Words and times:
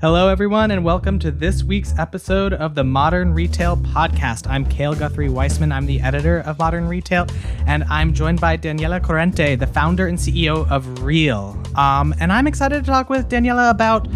Hello, 0.00 0.28
everyone, 0.28 0.70
and 0.70 0.84
welcome 0.84 1.18
to 1.18 1.32
this 1.32 1.64
week's 1.64 1.92
episode 1.98 2.52
of 2.52 2.76
the 2.76 2.84
Modern 2.84 3.34
Retail 3.34 3.76
Podcast. 3.78 4.48
I'm 4.48 4.64
Cale 4.64 4.94
Guthrie 4.94 5.28
Weissman. 5.28 5.72
I'm 5.72 5.86
the 5.86 6.00
editor 6.00 6.38
of 6.46 6.56
Modern 6.60 6.86
Retail, 6.86 7.26
and 7.66 7.82
I'm 7.90 8.14
joined 8.14 8.40
by 8.40 8.56
Daniela 8.56 9.00
Corrente, 9.00 9.58
the 9.58 9.66
founder 9.66 10.06
and 10.06 10.16
CEO 10.16 10.70
of 10.70 11.02
Reel. 11.02 11.60
Um, 11.74 12.14
and 12.20 12.32
I'm 12.32 12.46
excited 12.46 12.84
to 12.84 12.88
talk 12.88 13.10
with 13.10 13.28
Daniela 13.28 13.70
about 13.70 14.06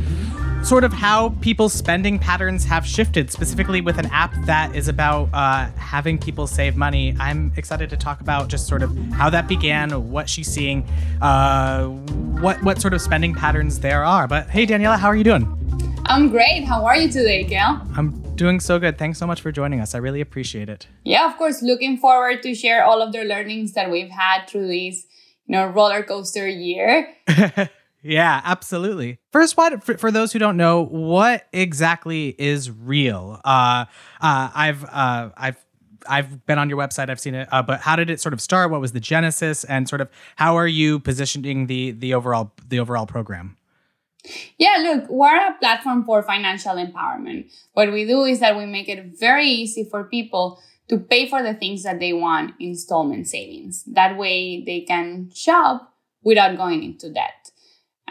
sort 0.62 0.84
of 0.84 0.92
how 0.92 1.30
people's 1.40 1.72
spending 1.72 2.18
patterns 2.18 2.64
have 2.64 2.86
shifted, 2.86 3.30
specifically 3.30 3.80
with 3.80 3.98
an 3.98 4.06
app 4.06 4.32
that 4.46 4.74
is 4.74 4.88
about 4.88 5.28
uh, 5.32 5.66
having 5.76 6.18
people 6.18 6.46
save 6.46 6.76
money. 6.76 7.16
I'm 7.18 7.52
excited 7.56 7.90
to 7.90 7.96
talk 7.96 8.20
about 8.20 8.48
just 8.48 8.68
sort 8.68 8.82
of 8.82 8.96
how 9.12 9.28
that 9.30 9.48
began, 9.48 10.10
what 10.10 10.28
she's 10.28 10.48
seeing, 10.48 10.84
uh, 11.20 11.86
what 11.86 12.62
what 12.62 12.80
sort 12.80 12.94
of 12.94 13.00
spending 13.00 13.34
patterns 13.34 13.80
there 13.80 14.04
are. 14.04 14.28
But 14.28 14.48
hey, 14.50 14.66
Daniela, 14.66 14.98
how 14.98 15.08
are 15.08 15.16
you 15.16 15.24
doing? 15.24 15.46
I'm 16.06 16.30
great. 16.30 16.64
How 16.64 16.84
are 16.84 16.96
you 16.96 17.10
today, 17.10 17.44
Cale? 17.44 17.80
I'm 17.96 18.20
doing 18.36 18.60
so 18.60 18.78
good. 18.78 18.98
Thanks 18.98 19.18
so 19.18 19.26
much 19.26 19.40
for 19.40 19.52
joining 19.52 19.80
us. 19.80 19.94
I 19.94 19.98
really 19.98 20.20
appreciate 20.20 20.68
it. 20.68 20.86
Yeah, 21.04 21.30
of 21.30 21.36
course. 21.36 21.62
Looking 21.62 21.96
forward 21.96 22.42
to 22.42 22.54
share 22.54 22.84
all 22.84 23.02
of 23.02 23.12
the 23.12 23.24
learnings 23.24 23.72
that 23.74 23.90
we've 23.90 24.10
had 24.10 24.46
through 24.46 24.68
this, 24.68 25.06
you 25.46 25.52
know, 25.52 25.66
roller 25.66 26.02
coaster 26.02 26.48
year. 26.48 27.08
yeah, 28.02 28.40
absolutely. 28.44 29.18
First, 29.30 29.56
what 29.56 29.82
for, 29.84 29.96
for, 29.96 30.10
those 30.10 30.32
who 30.32 30.38
don't 30.38 30.56
know, 30.56 30.84
what 30.84 31.46
exactly 31.52 32.34
is 32.38 32.70
Reel? 32.70 33.40
Uh, 33.44 33.86
uh, 34.20 34.50
I've 34.54 34.84
uh, 34.84 35.30
I've 35.36 35.56
I've 36.08 36.44
been 36.46 36.58
on 36.58 36.68
your 36.68 36.78
website. 36.78 37.10
I've 37.10 37.20
seen 37.20 37.34
it, 37.34 37.48
uh, 37.52 37.62
but 37.62 37.80
how 37.80 37.96
did 37.96 38.10
it 38.10 38.20
sort 38.20 38.32
of 38.32 38.40
start? 38.40 38.70
What 38.70 38.80
was 38.80 38.92
the 38.92 39.00
genesis, 39.00 39.64
and 39.64 39.88
sort 39.88 40.00
of 40.00 40.08
how 40.36 40.56
are 40.56 40.66
you 40.66 40.98
positioning 40.98 41.66
the 41.66 41.92
the 41.92 42.14
overall 42.14 42.52
the 42.68 42.80
overall 42.80 43.06
program? 43.06 43.56
Yeah, 44.56 44.76
look, 44.80 45.10
we're 45.10 45.48
a 45.48 45.54
platform 45.58 46.04
for 46.04 46.22
financial 46.22 46.74
empowerment. 46.74 47.50
What 47.72 47.92
we 47.92 48.06
do 48.06 48.22
is 48.24 48.40
that 48.40 48.56
we 48.56 48.66
make 48.66 48.88
it 48.88 49.18
very 49.18 49.46
easy 49.46 49.84
for 49.84 50.04
people 50.04 50.60
to 50.88 50.98
pay 50.98 51.28
for 51.28 51.42
the 51.42 51.54
things 51.54 51.82
that 51.82 51.98
they 51.98 52.12
want 52.12 52.54
installment 52.60 53.26
savings. 53.26 53.82
That 53.84 54.16
way 54.16 54.62
they 54.64 54.82
can 54.82 55.30
shop 55.34 55.92
without 56.22 56.56
going 56.56 56.84
into 56.84 57.10
debt. 57.10 57.41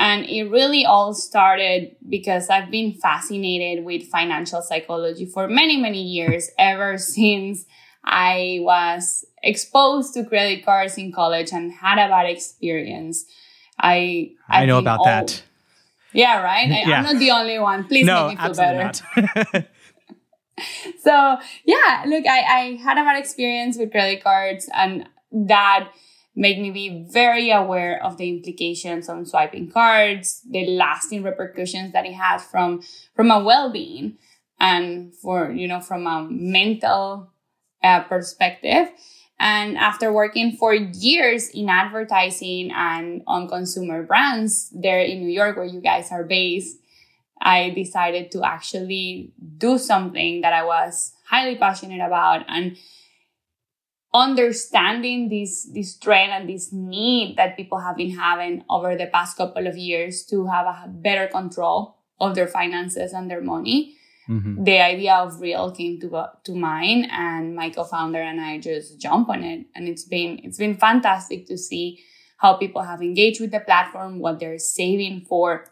And 0.01 0.25
it 0.25 0.45
really 0.49 0.83
all 0.83 1.13
started 1.13 1.95
because 2.09 2.49
I've 2.49 2.71
been 2.71 2.95
fascinated 2.95 3.85
with 3.85 4.07
financial 4.07 4.63
psychology 4.63 5.27
for 5.27 5.47
many, 5.47 5.77
many 5.77 6.01
years, 6.01 6.49
ever 6.57 6.97
since 6.97 7.67
I 8.03 8.57
was 8.61 9.23
exposed 9.43 10.15
to 10.15 10.25
credit 10.25 10.65
cards 10.65 10.97
in 10.97 11.11
college 11.11 11.51
and 11.53 11.71
had 11.71 12.03
a 12.03 12.09
bad 12.09 12.25
experience. 12.25 13.25
I 13.79 14.31
I 14.49 14.65
know 14.65 14.79
about 14.79 15.01
all, 15.01 15.05
that. 15.05 15.43
Yeah, 16.13 16.41
right. 16.41 16.71
I, 16.71 16.97
am 16.97 17.03
not 17.03 17.19
the 17.19 17.29
only 17.29 17.59
one. 17.59 17.83
Please 17.83 18.07
no, 18.07 18.29
make 18.29 18.39
me 18.39 18.43
feel 18.43 18.55
better. 18.55 18.91
so 21.03 21.37
yeah, 21.63 22.05
look, 22.07 22.25
I, 22.25 22.41
I 22.41 22.79
had 22.83 22.97
a 22.97 23.03
bad 23.03 23.19
experience 23.19 23.77
with 23.77 23.91
credit 23.91 24.23
cards 24.23 24.67
and 24.73 25.07
that 25.31 25.89
made 26.35 26.59
me 26.59 26.71
be 26.71 27.05
very 27.09 27.51
aware 27.51 28.03
of 28.03 28.17
the 28.17 28.29
implications 28.29 29.09
on 29.09 29.25
swiping 29.25 29.69
cards, 29.69 30.41
the 30.49 30.65
lasting 30.67 31.23
repercussions 31.23 31.93
that 31.93 32.05
it 32.05 32.13
has 32.13 32.43
from 32.43 32.81
from 33.15 33.31
a 33.31 33.43
well-being 33.43 34.17
and 34.59 35.13
for 35.15 35.51
you 35.51 35.67
know 35.67 35.81
from 35.81 36.07
a 36.07 36.27
mental 36.29 37.31
uh, 37.83 38.03
perspective. 38.03 38.89
And 39.39 39.75
after 39.75 40.13
working 40.13 40.55
for 40.55 40.71
years 40.75 41.49
in 41.49 41.67
advertising 41.67 42.71
and 42.71 43.23
on 43.25 43.47
consumer 43.47 44.03
brands 44.03 44.69
there 44.69 44.99
in 45.01 45.19
New 45.19 45.31
York, 45.31 45.57
where 45.57 45.65
you 45.65 45.81
guys 45.81 46.11
are 46.11 46.23
based, 46.23 46.77
I 47.41 47.71
decided 47.71 48.29
to 48.31 48.43
actually 48.43 49.33
do 49.57 49.79
something 49.79 50.41
that 50.41 50.53
I 50.53 50.63
was 50.63 51.13
highly 51.25 51.55
passionate 51.55 52.05
about 52.05 52.45
and 52.47 52.77
understanding 54.13 55.29
this 55.29 55.69
this 55.73 55.97
trend 55.97 56.31
and 56.33 56.49
this 56.49 56.73
need 56.73 57.37
that 57.37 57.55
people 57.55 57.79
have 57.79 57.95
been 57.95 58.11
having 58.11 58.63
over 58.69 58.97
the 58.97 59.07
past 59.07 59.37
couple 59.37 59.67
of 59.67 59.77
years 59.77 60.25
to 60.25 60.47
have 60.47 60.65
a 60.65 60.87
better 60.87 61.27
control 61.27 61.95
of 62.19 62.35
their 62.35 62.47
finances 62.47 63.13
and 63.13 63.31
their 63.31 63.41
money 63.41 63.95
mm-hmm. 64.27 64.63
the 64.65 64.79
idea 64.81 65.15
of 65.15 65.39
Reel 65.39 65.71
came 65.71 65.97
to 66.01 66.13
uh, 66.17 66.29
to 66.43 66.53
mind 66.53 67.07
and 67.09 67.55
my 67.55 67.69
co-founder 67.69 68.21
and 68.21 68.41
i 68.41 68.59
just 68.59 68.99
jump 68.99 69.29
on 69.29 69.43
it 69.43 69.65
and 69.75 69.87
it's 69.87 70.03
been 70.03 70.41
it's 70.43 70.57
been 70.57 70.75
fantastic 70.75 71.47
to 71.47 71.57
see 71.57 71.99
how 72.37 72.55
people 72.55 72.81
have 72.81 73.01
engaged 73.01 73.39
with 73.39 73.51
the 73.51 73.61
platform 73.61 74.19
what 74.19 74.39
they're 74.39 74.59
saving 74.59 75.21
for 75.21 75.71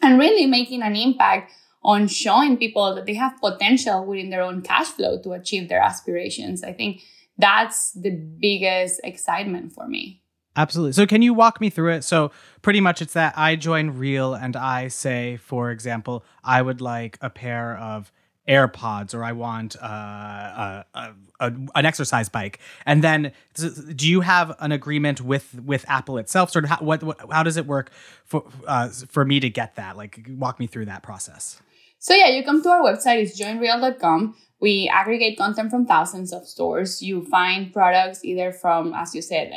and 0.00 0.18
really 0.18 0.46
making 0.46 0.80
an 0.80 0.96
impact 0.96 1.52
on 1.82 2.08
showing 2.08 2.56
people 2.56 2.94
that 2.94 3.04
they 3.04 3.12
have 3.12 3.38
potential 3.42 4.06
within 4.06 4.30
their 4.30 4.40
own 4.40 4.62
cash 4.62 4.86
flow 4.86 5.20
to 5.20 5.32
achieve 5.32 5.68
their 5.68 5.82
aspirations 5.82 6.64
i 6.64 6.72
think 6.72 7.02
that's 7.38 7.92
the 7.92 8.10
biggest 8.10 9.00
excitement 9.04 9.72
for 9.72 9.88
me 9.88 10.20
Absolutely. 10.56 10.92
So, 10.92 11.06
can 11.06 11.20
you 11.20 11.34
walk 11.34 11.60
me 11.60 11.68
through 11.68 11.94
it? 11.94 12.04
So, 12.04 12.30
pretty 12.62 12.80
much 12.80 13.02
it's 13.02 13.14
that 13.14 13.34
I 13.36 13.56
join 13.56 13.90
Reel 13.90 14.34
and 14.34 14.54
I 14.54 14.88
say, 14.88 15.36
for 15.36 15.70
example, 15.70 16.24
I 16.44 16.62
would 16.62 16.80
like 16.80 17.18
a 17.20 17.28
pair 17.28 17.76
of 17.76 18.12
AirPods 18.48 19.14
or 19.14 19.24
I 19.24 19.32
want 19.32 19.74
uh, 19.82 19.86
a, 19.86 20.84
a, 20.94 21.14
a, 21.40 21.52
an 21.74 21.86
exercise 21.86 22.28
bike. 22.28 22.60
And 22.86 23.02
then, 23.02 23.32
do 23.54 24.08
you 24.08 24.20
have 24.20 24.54
an 24.60 24.70
agreement 24.70 25.20
with 25.20 25.60
with 25.60 25.84
Apple 25.88 26.18
itself? 26.18 26.50
Sort 26.50 26.64
of 26.64 26.70
how, 26.70 26.78
what, 26.78 27.02
what 27.02 27.18
how 27.32 27.42
does 27.42 27.56
it 27.56 27.66
work 27.66 27.90
for 28.24 28.44
uh, 28.66 28.90
for 28.90 29.24
me 29.24 29.40
to 29.40 29.50
get 29.50 29.74
that? 29.74 29.96
Like, 29.96 30.24
walk 30.36 30.60
me 30.60 30.68
through 30.68 30.84
that 30.84 31.02
process. 31.02 31.60
So 32.04 32.12
yeah, 32.14 32.28
you 32.28 32.44
come 32.44 32.62
to 32.62 32.68
our 32.68 32.82
website. 32.82 33.22
It's 33.22 33.40
joinreel.com. 33.40 34.36
We 34.60 34.90
aggregate 34.92 35.38
content 35.38 35.70
from 35.70 35.86
thousands 35.86 36.34
of 36.34 36.46
stores. 36.46 37.00
You 37.00 37.24
find 37.24 37.72
products 37.72 38.22
either 38.22 38.52
from, 38.52 38.92
as 38.92 39.14
you 39.14 39.22
said, 39.22 39.50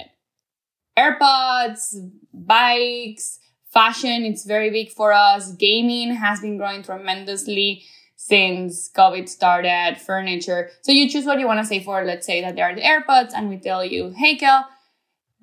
AirPods, 0.98 2.10
bikes, 2.34 3.40
fashion, 3.74 4.24
it's 4.24 4.46
very 4.46 4.70
big 4.70 4.92
for 4.92 5.12
us. 5.12 5.52
Gaming 5.52 6.16
has 6.16 6.40
been 6.40 6.56
growing 6.56 6.84
tremendously 6.84 7.84
since 8.16 8.90
COVID 8.96 9.28
started, 9.28 9.98
furniture. 10.00 10.70
So 10.84 10.94
you 10.94 11.10
choose 11.10 11.26
what 11.26 11.42
you 11.42 11.48
want 11.48 11.60
to 11.60 11.66
save 11.66 11.84
for. 11.84 12.06
Let's 12.06 12.26
say 12.26 12.40
that 12.40 12.56
they 12.56 12.62
are 12.62 12.74
the 12.74 12.82
AirPods 12.82 13.34
and 13.36 13.50
we 13.50 13.58
tell 13.58 13.84
you, 13.84 14.12
hey, 14.16 14.38
Cale, 14.38 14.64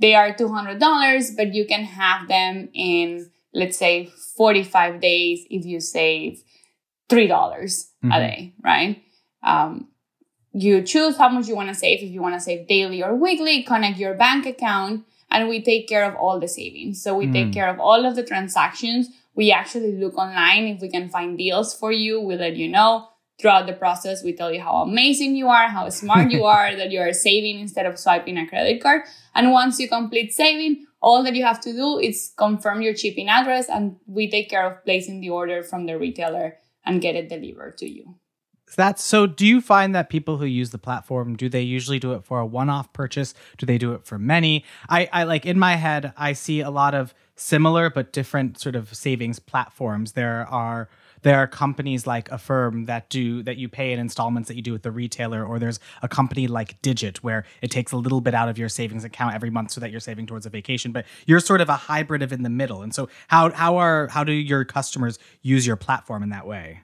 they 0.00 0.14
are 0.14 0.32
$200, 0.32 1.36
but 1.36 1.52
you 1.52 1.66
can 1.66 1.84
have 1.84 2.28
them 2.28 2.70
in, 2.72 3.30
let's 3.52 3.76
say, 3.76 4.06
45 4.38 5.02
days 5.02 5.46
if 5.50 5.66
you 5.66 5.80
save 5.80 6.42
$3 7.08 7.28
mm-hmm. 7.28 8.10
a 8.10 8.18
day, 8.20 8.54
right? 8.62 9.02
Um, 9.42 9.88
you 10.52 10.82
choose 10.82 11.16
how 11.16 11.28
much 11.28 11.48
you 11.48 11.56
want 11.56 11.68
to 11.68 11.74
save. 11.74 12.02
If 12.02 12.10
you 12.10 12.22
want 12.22 12.34
to 12.34 12.40
save 12.40 12.68
daily 12.68 13.02
or 13.02 13.14
weekly, 13.14 13.62
connect 13.64 13.98
your 13.98 14.14
bank 14.14 14.46
account 14.46 15.04
and 15.30 15.48
we 15.48 15.62
take 15.62 15.88
care 15.88 16.04
of 16.04 16.14
all 16.14 16.38
the 16.38 16.48
savings. 16.48 17.02
So 17.02 17.16
we 17.16 17.26
mm. 17.26 17.32
take 17.32 17.52
care 17.52 17.68
of 17.68 17.80
all 17.80 18.06
of 18.06 18.14
the 18.14 18.22
transactions. 18.22 19.08
We 19.34 19.50
actually 19.50 19.96
look 19.96 20.16
online 20.16 20.64
if 20.64 20.80
we 20.80 20.88
can 20.88 21.08
find 21.08 21.36
deals 21.36 21.74
for 21.74 21.90
you. 21.90 22.20
We 22.20 22.36
let 22.36 22.56
you 22.56 22.68
know 22.68 23.08
throughout 23.40 23.66
the 23.66 23.72
process. 23.72 24.22
We 24.22 24.32
tell 24.32 24.52
you 24.52 24.60
how 24.60 24.76
amazing 24.76 25.34
you 25.34 25.48
are, 25.48 25.68
how 25.68 25.88
smart 25.88 26.30
you 26.30 26.44
are, 26.44 26.76
that 26.76 26.92
you 26.92 27.00
are 27.00 27.12
saving 27.12 27.58
instead 27.58 27.84
of 27.84 27.98
swiping 27.98 28.38
a 28.38 28.46
credit 28.46 28.80
card. 28.80 29.02
And 29.34 29.50
once 29.50 29.80
you 29.80 29.88
complete 29.88 30.32
saving, 30.32 30.86
all 31.00 31.24
that 31.24 31.34
you 31.34 31.44
have 31.44 31.60
to 31.62 31.72
do 31.72 31.98
is 31.98 32.32
confirm 32.36 32.80
your 32.80 32.96
shipping 32.96 33.28
address 33.28 33.68
and 33.68 33.96
we 34.06 34.30
take 34.30 34.48
care 34.48 34.64
of 34.64 34.84
placing 34.84 35.20
the 35.20 35.30
order 35.30 35.64
from 35.64 35.86
the 35.86 35.98
retailer 35.98 36.58
and 36.84 37.00
get 37.00 37.14
it 37.14 37.28
delivered 37.28 37.78
to 37.78 37.88
you. 37.88 38.16
That's 38.76 39.04
so. 39.04 39.26
Do 39.26 39.46
you 39.46 39.60
find 39.60 39.94
that 39.94 40.08
people 40.08 40.38
who 40.38 40.46
use 40.46 40.70
the 40.70 40.78
platform 40.78 41.36
do 41.36 41.48
they 41.48 41.60
usually 41.60 41.98
do 41.98 42.12
it 42.14 42.24
for 42.24 42.40
a 42.40 42.46
one-off 42.46 42.92
purchase? 42.92 43.34
Do 43.58 43.66
they 43.66 43.78
do 43.78 43.92
it 43.92 44.04
for 44.04 44.18
many? 44.18 44.64
I, 44.88 45.08
I 45.12 45.24
like 45.24 45.46
in 45.46 45.58
my 45.58 45.76
head, 45.76 46.12
I 46.16 46.32
see 46.32 46.60
a 46.60 46.70
lot 46.70 46.94
of 46.94 47.14
similar 47.36 47.90
but 47.90 48.12
different 48.12 48.58
sort 48.58 48.74
of 48.74 48.94
savings 48.94 49.38
platforms. 49.38 50.12
There 50.12 50.46
are 50.48 50.88
there 51.24 51.38
are 51.38 51.46
companies 51.46 52.06
like 52.06 52.30
Affirm 52.30 52.84
that 52.84 53.08
do 53.08 53.42
that 53.42 53.56
you 53.56 53.68
pay 53.68 53.92
in 53.92 53.98
installments 53.98 54.48
that 54.48 54.56
you 54.56 54.62
do 54.62 54.72
with 54.72 54.82
the 54.82 54.92
retailer, 54.92 55.44
or 55.44 55.58
there's 55.58 55.80
a 56.02 56.08
company 56.08 56.46
like 56.46 56.80
Digit 56.82 57.24
where 57.24 57.44
it 57.62 57.70
takes 57.70 57.92
a 57.92 57.96
little 57.96 58.20
bit 58.20 58.34
out 58.34 58.48
of 58.48 58.58
your 58.58 58.68
savings 58.68 59.04
account 59.04 59.34
every 59.34 59.50
month 59.50 59.72
so 59.72 59.80
that 59.80 59.90
you're 59.90 60.00
saving 60.00 60.26
towards 60.26 60.46
a 60.46 60.50
vacation. 60.50 60.92
But 60.92 61.06
you're 61.26 61.40
sort 61.40 61.60
of 61.60 61.68
a 61.68 61.76
hybrid 61.76 62.22
of 62.22 62.32
in 62.32 62.42
the 62.42 62.50
middle. 62.50 62.82
And 62.82 62.94
so 62.94 63.08
how 63.28 63.50
how 63.50 63.78
are 63.78 64.06
how 64.08 64.22
do 64.22 64.32
your 64.32 64.64
customers 64.64 65.18
use 65.42 65.66
your 65.66 65.76
platform 65.76 66.22
in 66.22 66.28
that 66.28 66.46
way? 66.46 66.82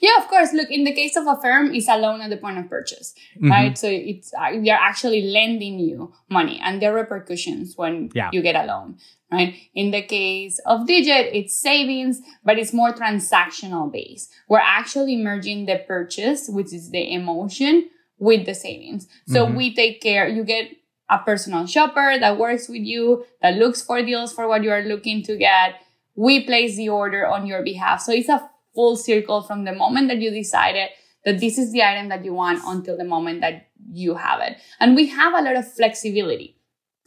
Yeah, 0.00 0.16
of 0.18 0.28
course. 0.28 0.52
Look, 0.52 0.70
in 0.70 0.84
the 0.84 0.92
case 0.92 1.16
of 1.16 1.26
Affirm, 1.26 1.74
it's 1.74 1.88
a 1.88 1.96
loan 1.96 2.20
at 2.20 2.30
the 2.30 2.36
point 2.36 2.58
of 2.58 2.68
purchase, 2.68 3.14
mm-hmm. 3.36 3.50
right? 3.50 3.78
So 3.78 3.88
it's 3.88 4.32
uh, 4.34 4.50
we 4.58 4.70
are 4.70 4.78
actually 4.80 5.22
lending 5.22 5.78
you 5.78 6.12
money, 6.28 6.60
and 6.62 6.80
there 6.80 6.92
are 6.92 7.00
repercussions 7.00 7.74
when 7.76 8.10
yeah. 8.14 8.30
you 8.32 8.42
get 8.42 8.56
a 8.56 8.66
loan, 8.66 8.98
right? 9.32 9.54
In 9.74 9.90
the 9.90 10.02
case 10.02 10.60
of 10.66 10.86
Digit, 10.86 11.34
it's 11.34 11.60
savings, 11.60 12.20
but 12.44 12.58
it's 12.58 12.72
more 12.72 12.92
transactional 12.92 13.92
based. 13.92 14.32
We're 14.48 14.58
actually 14.58 15.16
merging 15.16 15.66
the 15.66 15.82
purchase, 15.86 16.48
which 16.48 16.72
is 16.72 16.90
the 16.90 17.12
emotion, 17.12 17.90
with 18.18 18.46
the 18.46 18.54
savings. 18.54 19.06
So 19.26 19.46
mm-hmm. 19.46 19.56
we 19.56 19.74
take 19.74 20.00
care. 20.00 20.28
You 20.28 20.44
get 20.44 20.72
a 21.08 21.18
personal 21.18 21.66
shopper 21.66 22.18
that 22.18 22.38
works 22.38 22.68
with 22.68 22.82
you, 22.82 23.24
that 23.40 23.54
looks 23.54 23.82
for 23.82 24.02
deals 24.02 24.32
for 24.32 24.46
what 24.48 24.62
you 24.62 24.70
are 24.70 24.82
looking 24.82 25.22
to 25.24 25.36
get. 25.36 25.80
We 26.14 26.44
place 26.44 26.76
the 26.76 26.88
order 26.88 27.26
on 27.26 27.46
your 27.46 27.62
behalf. 27.62 28.02
So 28.02 28.12
it's 28.12 28.28
a 28.28 28.50
full 28.78 28.96
circle 28.96 29.42
from 29.42 29.64
the 29.64 29.72
moment 29.72 30.06
that 30.06 30.18
you 30.18 30.30
decided 30.30 30.88
that 31.24 31.40
this 31.40 31.58
is 31.58 31.72
the 31.72 31.82
item 31.82 32.10
that 32.10 32.24
you 32.24 32.32
want 32.32 32.60
until 32.64 32.96
the 32.96 33.08
moment 33.14 33.40
that 33.40 33.66
you 33.90 34.14
have 34.14 34.40
it. 34.40 34.56
And 34.78 34.94
we 34.94 35.08
have 35.08 35.34
a 35.34 35.42
lot 35.42 35.56
of 35.56 35.72
flexibility. 35.72 36.56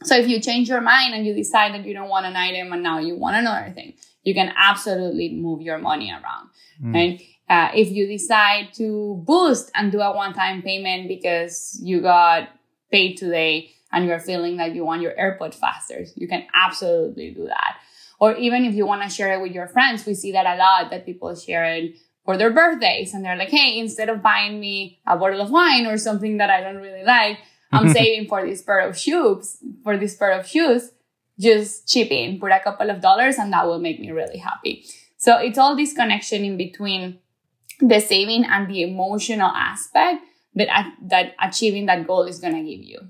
So 0.02 0.14
if 0.18 0.28
you 0.28 0.38
change 0.38 0.68
your 0.68 0.82
mind 0.82 1.14
and 1.14 1.24
you 1.24 1.32
decide 1.32 1.72
that 1.72 1.86
you 1.86 1.94
don't 1.94 2.10
want 2.10 2.26
an 2.26 2.36
item 2.36 2.74
and 2.74 2.82
now 2.82 2.98
you 2.98 3.16
want 3.16 3.36
another 3.36 3.70
thing, 3.70 3.94
you 4.22 4.34
can 4.34 4.52
absolutely 4.54 5.32
move 5.32 5.62
your 5.62 5.78
money 5.78 6.10
around. 6.12 6.50
Mm. 6.84 6.94
Right? 6.94 7.22
Uh, 7.48 7.70
if 7.74 7.90
you 7.90 8.06
decide 8.06 8.74
to 8.74 9.22
boost 9.26 9.70
and 9.74 9.90
do 9.90 10.00
a 10.00 10.14
one-time 10.14 10.60
payment 10.60 11.08
because 11.08 11.80
you 11.82 12.02
got 12.02 12.50
paid 12.90 13.16
today 13.16 13.70
and 13.92 14.04
you're 14.06 14.20
feeling 14.20 14.58
that 14.58 14.74
you 14.74 14.84
want 14.84 15.00
your 15.00 15.12
AirPod 15.12 15.54
faster, 15.54 16.04
you 16.16 16.28
can 16.28 16.44
absolutely 16.54 17.30
do 17.30 17.46
that. 17.46 17.76
Or 18.22 18.36
even 18.36 18.64
if 18.64 18.76
you 18.76 18.86
want 18.86 19.02
to 19.02 19.08
share 19.08 19.32
it 19.32 19.42
with 19.42 19.50
your 19.50 19.66
friends, 19.66 20.06
we 20.06 20.14
see 20.14 20.30
that 20.30 20.46
a 20.46 20.56
lot 20.56 20.92
that 20.92 21.04
people 21.04 21.34
share 21.34 21.64
it 21.64 21.96
for 22.24 22.36
their 22.36 22.52
birthdays 22.52 23.14
and 23.14 23.24
they're 23.24 23.34
like, 23.34 23.48
hey, 23.48 23.80
instead 23.80 24.08
of 24.08 24.22
buying 24.22 24.60
me 24.60 25.00
a 25.08 25.16
bottle 25.16 25.40
of 25.40 25.50
wine 25.50 25.88
or 25.88 25.96
something 25.98 26.36
that 26.36 26.48
I 26.48 26.60
don't 26.60 26.76
really 26.76 27.02
like, 27.02 27.38
I'm 27.72 27.88
saving 27.92 28.28
for 28.28 28.46
this 28.46 28.62
pair 28.62 28.78
of 28.88 28.96
shoes, 28.96 29.56
for 29.82 29.96
this 29.96 30.14
pair 30.14 30.38
of 30.38 30.46
shoes, 30.46 30.92
just 31.40 31.88
chip 31.88 32.12
in, 32.12 32.38
put 32.38 32.52
a 32.52 32.60
couple 32.60 32.90
of 32.90 33.00
dollars 33.00 33.38
and 33.38 33.52
that 33.52 33.66
will 33.66 33.80
make 33.80 33.98
me 33.98 34.12
really 34.12 34.38
happy. 34.38 34.86
So 35.16 35.38
it's 35.38 35.58
all 35.58 35.74
this 35.74 35.92
connection 35.92 36.44
in 36.44 36.56
between 36.56 37.18
the 37.80 37.98
saving 37.98 38.44
and 38.44 38.70
the 38.70 38.82
emotional 38.82 39.50
aspect 39.50 40.22
that, 40.54 40.92
that 41.08 41.34
achieving 41.40 41.86
that 41.86 42.06
goal 42.06 42.22
is 42.22 42.38
going 42.38 42.54
to 42.54 42.62
give 42.62 42.84
you. 42.84 43.00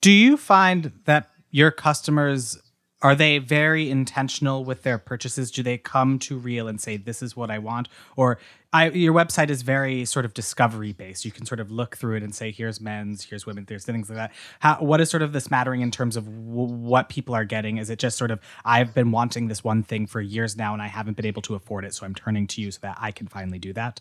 Do 0.00 0.10
you 0.10 0.36
find 0.36 0.90
that 1.04 1.30
your 1.52 1.70
customers 1.70 2.58
are 3.02 3.14
they 3.14 3.38
very 3.38 3.90
intentional 3.90 4.64
with 4.64 4.82
their 4.82 4.98
purchases? 4.98 5.50
Do 5.50 5.62
they 5.62 5.78
come 5.78 6.18
to 6.20 6.38
Reel 6.38 6.68
and 6.68 6.80
say, 6.80 6.96
"This 6.96 7.22
is 7.22 7.36
what 7.36 7.50
I 7.50 7.58
want," 7.58 7.88
or 8.16 8.38
I, 8.72 8.90
your 8.90 9.12
website 9.12 9.50
is 9.50 9.62
very 9.62 10.04
sort 10.04 10.24
of 10.24 10.34
discovery 10.34 10.92
based. 10.92 11.24
You 11.24 11.32
can 11.32 11.44
sort 11.46 11.60
of 11.60 11.70
look 11.70 11.96
through 11.96 12.16
it 12.16 12.22
and 12.22 12.34
say, 12.34 12.50
"Here's 12.50 12.80
men's, 12.80 13.24
here's 13.24 13.46
women, 13.46 13.64
there's 13.66 13.84
things 13.84 14.08
like 14.10 14.16
that." 14.16 14.32
How, 14.60 14.76
what 14.76 15.00
is 15.00 15.10
sort 15.10 15.22
of 15.22 15.32
this 15.32 15.50
mattering 15.50 15.80
in 15.80 15.90
terms 15.90 16.16
of 16.16 16.26
w- 16.26 16.74
what 16.74 17.08
people 17.08 17.34
are 17.34 17.44
getting? 17.44 17.78
Is 17.78 17.90
it 17.90 17.98
just 17.98 18.18
sort 18.18 18.30
of 18.30 18.40
I've 18.64 18.94
been 18.94 19.10
wanting 19.10 19.48
this 19.48 19.64
one 19.64 19.82
thing 19.82 20.06
for 20.06 20.20
years 20.20 20.56
now 20.56 20.72
and 20.72 20.82
I 20.82 20.86
haven't 20.88 21.16
been 21.16 21.26
able 21.26 21.42
to 21.42 21.54
afford 21.54 21.84
it, 21.84 21.94
so 21.94 22.06
I'm 22.06 22.14
turning 22.14 22.46
to 22.48 22.60
you 22.60 22.70
so 22.70 22.78
that 22.82 22.98
I 23.00 23.12
can 23.12 23.26
finally 23.26 23.58
do 23.58 23.72
that? 23.72 24.00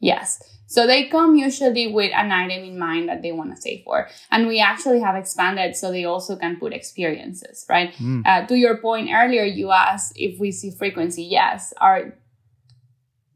Yes. 0.00 0.42
So 0.66 0.86
they 0.86 1.08
come 1.08 1.36
usually 1.36 1.92
with 1.92 2.12
an 2.14 2.32
item 2.32 2.64
in 2.64 2.78
mind 2.78 3.08
that 3.10 3.20
they 3.20 3.30
want 3.30 3.54
to 3.54 3.60
save 3.60 3.84
for. 3.84 4.08
And 4.30 4.46
we 4.46 4.58
actually 4.58 5.00
have 5.00 5.16
expanded 5.16 5.76
so 5.76 5.92
they 5.92 6.06
also 6.06 6.34
can 6.34 6.56
put 6.56 6.72
experiences, 6.72 7.66
right? 7.68 7.92
Mm. 7.96 8.22
Uh, 8.24 8.46
to 8.46 8.56
your 8.56 8.78
point 8.78 9.10
earlier, 9.12 9.44
you 9.44 9.70
asked 9.70 10.14
if 10.16 10.40
we 10.40 10.50
see 10.50 10.70
frequency. 10.70 11.24
Yes. 11.24 11.74
Our 11.78 12.14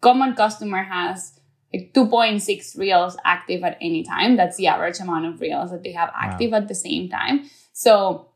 common 0.01 0.35
customer 0.35 0.83
has 0.83 1.39
like 1.75 1.93
2.6 1.93 2.79
reels 2.79 3.17
active 3.25 3.63
at 3.65 3.77
any 3.81 4.03
time. 4.03 4.37
That's 4.37 4.57
the 4.57 4.69
average 4.69 4.99
amount 4.99 5.27
of 5.27 5.41
reels 5.41 5.73
that 5.73 5.83
they 5.83 5.93
have 5.93 6.11
active 6.15 6.53
wow. 6.53 6.59
at 6.59 6.69
the 6.69 6.75
same 6.75 7.11
time. 7.11 7.51
So 7.73 8.29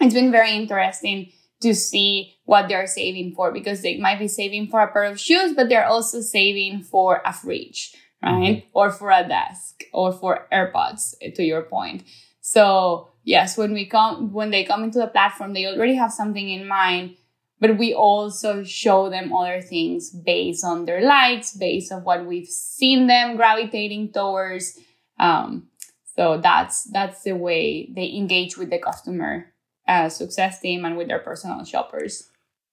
it's 0.00 0.14
been 0.14 0.30
very 0.30 0.52
interesting 0.52 1.32
to 1.66 1.74
see 1.74 2.34
what 2.44 2.68
they're 2.68 2.86
saving 2.86 3.34
for 3.34 3.52
because 3.52 3.82
they 3.82 3.98
might 3.98 4.18
be 4.18 4.28
saving 4.28 4.68
for 4.68 4.80
a 4.80 4.92
pair 4.92 5.04
of 5.04 5.18
shoes, 5.18 5.52
but 5.54 5.68
they're 5.68 5.86
also 5.86 6.20
saving 6.20 6.82
for 6.82 7.20
a 7.24 7.32
fridge, 7.32 7.94
right? 8.22 8.58
Mm-hmm. 8.58 8.68
Or 8.72 8.90
for 8.90 9.10
a 9.10 9.26
desk 9.26 9.82
or 9.92 10.12
for 10.12 10.46
AirPods, 10.52 11.14
to 11.34 11.42
your 11.42 11.62
point. 11.62 12.04
So 12.40 13.10
yes, 13.24 13.58
when 13.58 13.72
we 13.72 13.86
come, 13.86 14.32
when 14.32 14.50
they 14.50 14.64
come 14.64 14.84
into 14.84 15.00
the 15.00 15.08
platform, 15.08 15.52
they 15.52 15.66
already 15.66 15.94
have 15.94 16.12
something 16.12 16.48
in 16.48 16.68
mind, 16.68 17.16
but 17.58 17.78
we 17.78 17.92
also 17.94 18.62
show 18.62 19.10
them 19.10 19.32
other 19.32 19.60
things 19.60 20.10
based 20.10 20.64
on 20.64 20.84
their 20.84 21.02
likes, 21.02 21.52
based 21.52 21.90
on 21.90 22.04
what 22.04 22.26
we've 22.26 22.48
seen 22.48 23.08
them 23.08 23.36
gravitating 23.36 24.12
towards. 24.12 24.78
Um, 25.18 25.68
so 26.14 26.38
that's, 26.40 26.84
that's 26.92 27.22
the 27.24 27.32
way 27.32 27.90
they 27.94 28.14
engage 28.14 28.56
with 28.56 28.70
the 28.70 28.78
customer 28.78 29.52
uh, 29.88 30.08
success 30.08 30.60
team 30.60 30.84
and 30.84 30.96
with 30.96 31.08
their 31.08 31.18
personal 31.18 31.64
shoppers. 31.64 32.30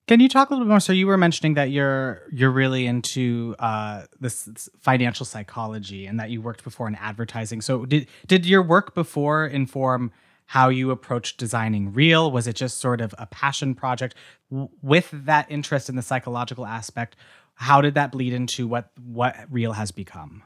Can 0.07 0.19
you 0.19 0.27
talk 0.27 0.49
a 0.49 0.53
little 0.53 0.65
bit 0.65 0.69
more? 0.69 0.81
So 0.81 0.91
you 0.91 1.07
were 1.07 1.17
mentioning 1.17 1.53
that 1.53 1.71
you're 1.71 2.23
you're 2.29 2.51
really 2.51 2.85
into 2.85 3.55
uh, 3.59 4.03
this, 4.19 4.43
this, 4.43 4.69
financial 4.79 5.25
psychology 5.25 6.05
and 6.07 6.19
that 6.19 6.29
you 6.29 6.41
worked 6.41 6.63
before 6.63 6.89
in 6.89 6.95
advertising. 6.95 7.61
So 7.61 7.85
did 7.85 8.07
did 8.27 8.45
your 8.45 8.61
work 8.61 8.93
before 8.95 9.45
inform 9.45 10.11
how 10.47 10.67
you 10.67 10.91
approached 10.91 11.37
designing 11.37 11.93
Reel? 11.93 12.29
Was 12.31 12.47
it 12.47 12.55
just 12.57 12.79
sort 12.79 12.99
of 12.99 13.15
a 13.17 13.27
passion 13.27 13.75
project? 13.75 14.15
W- 14.51 14.69
with 14.81 15.09
that 15.13 15.49
interest 15.49 15.87
in 15.87 15.95
the 15.95 16.01
psychological 16.01 16.65
aspect, 16.65 17.15
how 17.55 17.79
did 17.79 17.93
that 17.93 18.11
bleed 18.11 18.33
into 18.33 18.67
what 18.67 18.91
what 19.05 19.37
Reel 19.49 19.71
has 19.71 19.91
become? 19.91 20.43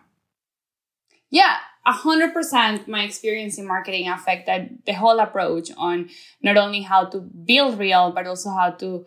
Yeah, 1.32 1.58
a 1.88 1.92
hundred 1.94 2.34
percent 2.34 2.88
my 2.88 3.04
experience 3.04 3.58
in 3.58 3.66
marketing 3.66 4.10
affected 4.10 4.78
the 4.86 4.94
whole 4.94 5.20
approach 5.20 5.70
on 5.78 6.10
not 6.42 6.58
only 6.58 6.82
how 6.82 7.06
to 7.06 7.20
build 7.20 7.80
Reel, 7.80 8.12
but 8.12 8.28
also 8.28 8.50
how 8.50 8.72
to 8.72 9.06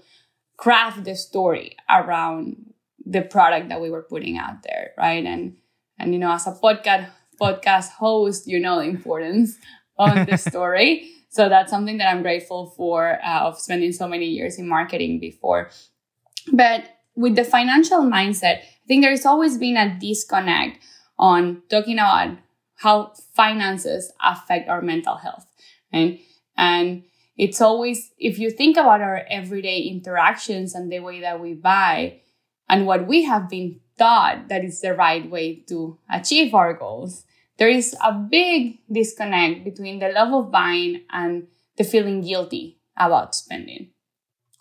craft 0.56 1.04
the 1.04 1.14
story 1.14 1.76
around 1.90 2.72
the 3.04 3.20
product 3.20 3.68
that 3.68 3.80
we 3.80 3.90
were 3.90 4.02
putting 4.02 4.38
out 4.38 4.62
there, 4.62 4.92
right? 4.96 5.24
And 5.24 5.56
and 5.98 6.14
you 6.14 6.18
know, 6.18 6.32
as 6.32 6.46
a 6.46 6.52
podcast 6.52 7.10
podcast 7.40 7.90
host, 7.90 8.46
you 8.46 8.58
know 8.58 8.78
the 8.78 8.88
importance 8.88 9.58
of 9.98 10.26
the 10.26 10.38
story. 10.38 11.10
so 11.28 11.50
that's 11.50 11.70
something 11.70 11.98
that 11.98 12.08
I'm 12.08 12.22
grateful 12.22 12.72
for 12.76 13.20
uh, 13.22 13.40
of 13.40 13.60
spending 13.60 13.92
so 13.92 14.08
many 14.08 14.26
years 14.26 14.58
in 14.58 14.66
marketing 14.66 15.20
before. 15.20 15.70
But 16.50 16.96
with 17.14 17.36
the 17.36 17.44
financial 17.44 18.00
mindset, 18.00 18.60
I 18.60 18.86
think 18.88 19.04
there's 19.04 19.26
always 19.26 19.58
been 19.58 19.76
a 19.76 19.98
disconnect 20.00 20.82
on 21.18 21.62
talking 21.68 21.98
about 21.98 22.38
how 22.80 23.12
finances 23.34 24.10
affect 24.24 24.68
our 24.68 24.80
mental 24.80 25.16
health. 25.16 25.46
Right? 25.92 26.20
And 26.56 27.02
it's 27.36 27.60
always, 27.60 28.10
if 28.18 28.38
you 28.38 28.50
think 28.50 28.78
about 28.78 29.02
our 29.02 29.22
everyday 29.28 29.80
interactions 29.80 30.74
and 30.74 30.90
the 30.90 31.00
way 31.00 31.20
that 31.20 31.40
we 31.40 31.52
buy 31.52 32.20
and 32.70 32.86
what 32.86 33.06
we 33.06 33.24
have 33.24 33.50
been 33.50 33.80
taught 33.98 34.48
that 34.48 34.64
is 34.64 34.80
the 34.80 34.94
right 34.94 35.30
way 35.30 35.56
to 35.68 35.98
achieve 36.10 36.54
our 36.54 36.72
goals, 36.72 37.24
there 37.58 37.68
is 37.68 37.94
a 38.02 38.12
big 38.12 38.78
disconnect 38.90 39.62
between 39.62 39.98
the 39.98 40.08
love 40.08 40.32
of 40.32 40.50
buying 40.50 41.02
and 41.10 41.48
the 41.76 41.84
feeling 41.84 42.22
guilty 42.22 42.78
about 42.96 43.34
spending. 43.34 43.90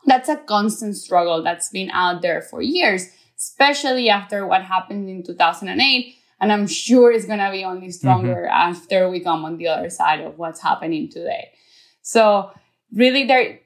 That's 0.06 0.28
a 0.28 0.36
constant 0.36 0.98
struggle 0.98 1.42
that's 1.42 1.70
been 1.70 1.90
out 1.92 2.22
there 2.22 2.42
for 2.42 2.62
years, 2.62 3.08
especially 3.38 4.10
after 4.10 4.46
what 4.46 4.64
happened 4.64 5.10
in 5.10 5.24
2008 5.24 6.19
and 6.42 6.52
I'm 6.52 6.68
sure 6.68 7.12
it's 7.12 7.26
going 7.26 7.40
to 7.40 7.52
be 7.52 7.64
only 7.64 7.92
stronger 7.92 8.48
mm-hmm. 8.48 8.72
after 8.72 9.10
we 9.10 9.20
come 9.20 9.46
on 9.46 9.58
the 9.58 9.68
other 9.68 9.90
side 9.90 10.22
of 10.22 10.38
what's 10.38 10.62
happening 10.62 11.10
today. 11.10 11.52
So 12.02 12.52
really 12.94 13.26
they're 13.26 13.60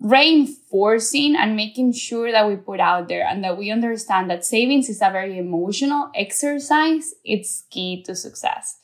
reinforcing 0.00 1.34
and 1.34 1.56
making 1.56 1.92
sure 1.92 2.30
that 2.30 2.46
we 2.46 2.56
put 2.56 2.78
out 2.78 3.08
there 3.08 3.26
and 3.26 3.42
that 3.42 3.58
we 3.58 3.70
understand 3.70 4.30
that 4.30 4.44
savings 4.44 4.88
is 4.88 5.02
a 5.02 5.10
very 5.10 5.38
emotional 5.38 6.10
exercise. 6.14 7.14
It's 7.24 7.64
key 7.70 8.04
to 8.04 8.14
success 8.14 8.78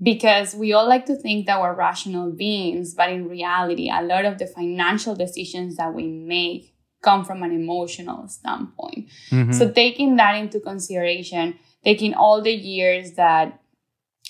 because 0.00 0.54
we 0.54 0.72
all 0.72 0.88
like 0.88 1.06
to 1.06 1.16
think 1.16 1.46
that 1.46 1.60
we're 1.60 1.74
rational 1.74 2.30
beings, 2.30 2.94
but 2.94 3.10
in 3.10 3.28
reality, 3.28 3.90
a 3.90 4.02
lot 4.02 4.24
of 4.24 4.38
the 4.38 4.46
financial 4.46 5.14
decisions 5.14 5.76
that 5.76 5.92
we 5.94 6.06
make 6.06 6.74
come 7.02 7.24
from 7.24 7.42
an 7.42 7.52
emotional 7.52 8.26
standpoint. 8.28 9.08
Mm-hmm. 9.30 9.52
So 9.52 9.70
taking 9.70 10.16
that 10.16 10.36
into 10.36 10.60
consideration, 10.60 11.58
taking 11.86 12.14
all 12.14 12.42
the 12.42 12.52
years 12.52 13.12
that 13.12 13.60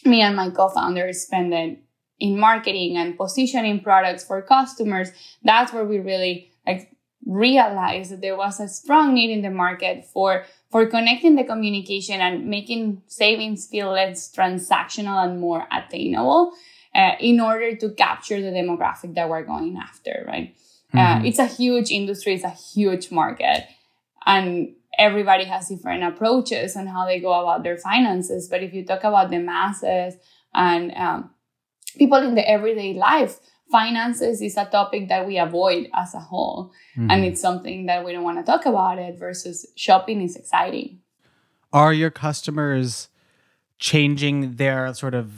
me 0.05 0.21
and 0.21 0.37
my 0.37 0.51
co-founders 0.51 1.23
spent 1.23 1.79
in 2.21 2.39
marketing 2.39 2.99
and 2.99 3.17
positioning 3.17 3.81
products 3.81 4.23
for 4.25 4.43
customers, 4.43 5.09
that's 5.43 5.73
where 5.73 5.87
we 5.87 5.99
really 5.99 6.53
like 6.67 6.93
realized 7.25 8.11
that 8.13 8.21
there 8.21 8.37
was 8.37 8.61
a 8.61 8.69
strong 8.69 9.15
need 9.15 9.31
in 9.31 9.43
the 9.43 9.51
market 9.51 10.05
for 10.05 10.45
for 10.71 10.85
connecting 10.87 11.35
the 11.35 11.45
communication 11.45 12.21
and 12.21 12.47
making 12.47 13.03
savings 13.07 13.67
feel 13.67 13.91
less 13.91 14.31
transactional 14.31 15.25
and 15.25 15.41
more 15.41 15.67
attainable 15.73 16.53
uh, 16.95 17.13
in 17.21 17.41
order 17.41 17.75
to 17.75 17.91
capture 17.91 18.41
the 18.41 18.51
demographic 18.51 19.15
that 19.15 19.29
we're 19.31 19.45
going 19.45 19.77
after, 19.79 20.25
right? 20.29 20.55
Uh, 20.93 20.99
mm-hmm. 20.99 21.23
Uh, 21.23 21.29
it's 21.29 21.39
a 21.39 21.47
huge 21.47 21.91
industry, 21.91 22.35
it's 22.35 22.45
a 22.45 22.51
huge 22.51 23.11
market. 23.11 23.65
And 24.27 24.75
everybody 24.99 25.45
has 25.45 25.69
different 25.69 26.05
approaches 26.05 26.77
on 26.77 26.87
how 26.87 27.07
they 27.07 27.21
go 27.21 27.33
about 27.33 27.63
their 27.63 27.77
finances. 27.77 28.49
But 28.49 28.63
if 28.63 28.73
you 28.73 28.85
talk 28.85 29.05
about 29.05 29.31
the 29.31 29.39
masses 29.39 30.15
and 30.55 30.93
um, 30.95 31.31
people 31.97 32.19
in 32.19 32.35
the 32.35 32.49
everyday 32.49 32.95
life, 32.95 33.39
finances 33.71 34.41
is 34.41 34.57
a 34.57 34.65
topic 34.65 35.09
that 35.09 35.27
we 35.27 35.39
avoid 35.39 35.89
as 35.95 36.15
a 36.15 36.21
whole. 36.21 36.73
Mm-hmm. 36.97 37.11
And 37.11 37.25
it's 37.25 37.41
something 37.41 37.87
that 37.87 38.05
we 38.05 38.13
don't 38.13 38.25
want 38.25 38.39
to 38.39 38.45
talk 38.45 38.67
about 38.67 38.99
it 38.99 39.19
versus 39.19 39.67
shopping 39.77 40.23
is 40.23 40.37
exciting. 40.37 41.01
Are 41.73 41.93
your 41.93 42.11
customers 42.11 43.09
changing 43.79 44.57
their 44.57 44.95
sort 44.95 45.15
of 45.15 45.31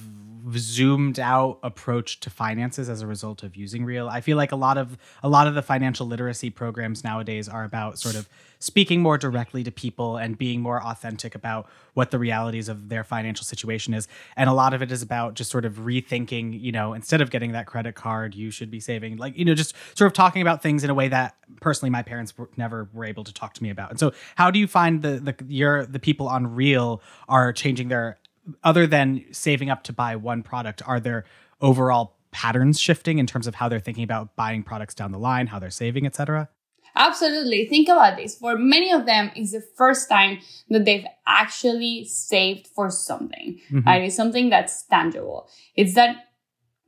zoomed 0.56 1.18
out 1.18 1.58
approach 1.62 2.20
to 2.20 2.30
finances 2.30 2.88
as 2.88 3.02
a 3.02 3.06
result 3.06 3.42
of 3.42 3.56
using 3.56 3.84
Reel. 3.84 4.08
I 4.08 4.20
feel 4.20 4.36
like 4.36 4.52
a 4.52 4.56
lot 4.56 4.78
of 4.78 4.96
a 5.22 5.28
lot 5.28 5.46
of 5.46 5.54
the 5.54 5.62
financial 5.62 6.06
literacy 6.06 6.50
programs 6.50 7.04
nowadays 7.04 7.48
are 7.48 7.64
about 7.64 7.98
sort 7.98 8.14
of 8.14 8.28
speaking 8.58 9.00
more 9.00 9.18
directly 9.18 9.62
to 9.64 9.70
people 9.70 10.16
and 10.16 10.36
being 10.36 10.60
more 10.60 10.82
authentic 10.82 11.34
about 11.34 11.68
what 11.94 12.10
the 12.10 12.18
realities 12.18 12.68
of 12.68 12.88
their 12.88 13.04
financial 13.04 13.44
situation 13.44 13.94
is. 13.94 14.08
And 14.36 14.50
a 14.50 14.52
lot 14.52 14.74
of 14.74 14.82
it 14.82 14.90
is 14.90 15.02
about 15.02 15.34
just 15.34 15.50
sort 15.50 15.64
of 15.64 15.74
rethinking, 15.74 16.60
you 16.60 16.72
know, 16.72 16.92
instead 16.92 17.20
of 17.20 17.30
getting 17.30 17.52
that 17.52 17.66
credit 17.66 17.94
card, 17.94 18.34
you 18.34 18.50
should 18.50 18.70
be 18.70 18.80
saving. 18.80 19.16
Like, 19.16 19.36
you 19.36 19.44
know, 19.44 19.54
just 19.54 19.74
sort 19.96 20.06
of 20.06 20.12
talking 20.12 20.42
about 20.42 20.62
things 20.62 20.84
in 20.84 20.90
a 20.90 20.94
way 20.94 21.08
that 21.08 21.36
personally 21.60 21.90
my 21.90 22.02
parents 22.02 22.36
were, 22.36 22.48
never 22.56 22.88
were 22.92 23.04
able 23.04 23.24
to 23.24 23.32
talk 23.32 23.54
to 23.54 23.62
me 23.62 23.70
about. 23.70 23.90
And 23.90 23.98
so 23.98 24.12
how 24.36 24.50
do 24.50 24.58
you 24.58 24.66
find 24.66 25.02
the 25.02 25.18
the 25.20 25.34
your 25.48 25.86
the 25.86 25.98
people 25.98 26.28
on 26.28 26.54
Reel 26.54 27.02
are 27.28 27.52
changing 27.52 27.88
their 27.88 28.18
other 28.64 28.86
than 28.86 29.24
saving 29.30 29.70
up 29.70 29.82
to 29.84 29.92
buy 29.92 30.16
one 30.16 30.42
product, 30.42 30.82
are 30.86 31.00
there 31.00 31.24
overall 31.60 32.16
patterns 32.30 32.80
shifting 32.80 33.18
in 33.18 33.26
terms 33.26 33.46
of 33.46 33.54
how 33.56 33.68
they're 33.68 33.80
thinking 33.80 34.04
about 34.04 34.36
buying 34.36 34.62
products 34.62 34.94
down 34.94 35.12
the 35.12 35.18
line, 35.18 35.48
how 35.48 35.58
they're 35.58 35.70
saving, 35.70 36.06
etc.? 36.06 36.48
Absolutely. 36.94 37.66
Think 37.66 37.88
about 37.88 38.16
this. 38.16 38.36
For 38.36 38.56
many 38.58 38.92
of 38.92 39.06
them, 39.06 39.30
it's 39.36 39.52
the 39.52 39.64
first 39.76 40.08
time 40.08 40.38
that 40.70 40.84
they've 40.84 41.06
actually 41.26 42.04
saved 42.04 42.66
for 42.68 42.90
something. 42.90 43.60
Mm-hmm. 43.70 43.86
Right? 43.86 44.02
It's 44.04 44.16
something 44.16 44.50
that's 44.50 44.84
tangible. 44.84 45.48
It's 45.76 45.94
that 45.94 46.28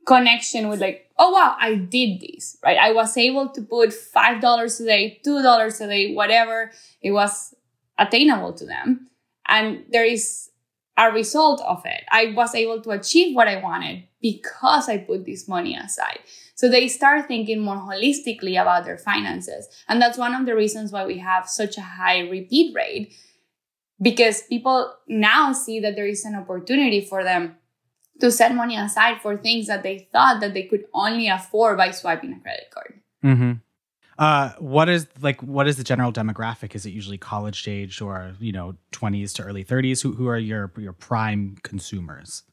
connection 0.05 0.67
with 0.67 0.81
like, 0.81 1.09
oh 1.17 1.31
wow, 1.31 1.55
I 1.59 1.75
did 1.75 2.21
this, 2.21 2.57
right? 2.63 2.77
I 2.77 2.91
was 2.91 3.15
able 3.17 3.49
to 3.49 3.61
put 3.61 3.93
five 3.93 4.41
dollars 4.41 4.79
a 4.81 4.85
day, 4.85 5.19
two 5.23 5.41
dollars 5.41 5.79
a 5.81 5.87
day, 5.87 6.13
whatever 6.13 6.71
it 7.01 7.11
was 7.11 7.53
attainable 7.97 8.53
to 8.53 8.65
them. 8.65 9.07
And 9.47 9.85
there 9.91 10.05
is 10.05 10.49
a 10.97 11.11
result 11.11 11.61
of 11.61 11.81
it. 11.85 12.03
I 12.11 12.33
was 12.35 12.53
able 12.55 12.81
to 12.81 12.91
achieve 12.91 13.35
what 13.35 13.47
I 13.47 13.61
wanted 13.61 14.03
because 14.21 14.89
I 14.89 14.97
put 14.97 15.25
this 15.25 15.47
money 15.47 15.75
aside. 15.75 16.19
So 16.55 16.69
they 16.69 16.87
start 16.87 17.27
thinking 17.27 17.59
more 17.59 17.77
holistically 17.77 18.61
about 18.61 18.85
their 18.85 18.97
finances. 18.97 19.67
And 19.87 20.01
that's 20.01 20.17
one 20.17 20.35
of 20.35 20.45
the 20.45 20.55
reasons 20.55 20.91
why 20.91 21.05
we 21.05 21.17
have 21.19 21.47
such 21.47 21.77
a 21.77 21.81
high 21.81 22.19
repeat 22.29 22.75
rate 22.75 23.13
because 24.01 24.41
people 24.43 24.93
now 25.07 25.53
see 25.53 25.79
that 25.79 25.95
there 25.95 26.07
is 26.07 26.25
an 26.25 26.35
opportunity 26.35 27.01
for 27.01 27.23
them 27.23 27.57
to 28.19 28.31
set 28.31 28.53
money 28.55 28.77
aside 28.77 29.21
for 29.21 29.37
things 29.37 29.67
that 29.67 29.83
they 29.83 30.07
thought 30.11 30.41
that 30.41 30.53
they 30.53 30.63
could 30.63 30.85
only 30.93 31.27
afford 31.27 31.77
by 31.77 31.91
swiping 31.91 32.33
a 32.33 32.39
credit 32.39 32.65
card. 32.71 33.01
Mm-hmm. 33.23 33.51
Uh, 34.17 34.51
what 34.59 34.87
is 34.89 35.07
like 35.21 35.41
what 35.41 35.67
is 35.67 35.77
the 35.77 35.83
general 35.83 36.11
demographic? 36.11 36.75
Is 36.75 36.85
it 36.85 36.91
usually 36.91 37.17
college 37.17 37.67
age 37.67 38.01
or 38.01 38.33
you 38.39 38.51
know 38.51 38.75
twenties 38.91 39.33
to 39.33 39.43
early 39.43 39.63
thirties? 39.63 40.01
Who 40.01 40.13
who 40.13 40.27
are 40.27 40.37
your 40.37 40.71
your 40.77 40.93
prime 40.93 41.57
consumers? 41.63 42.43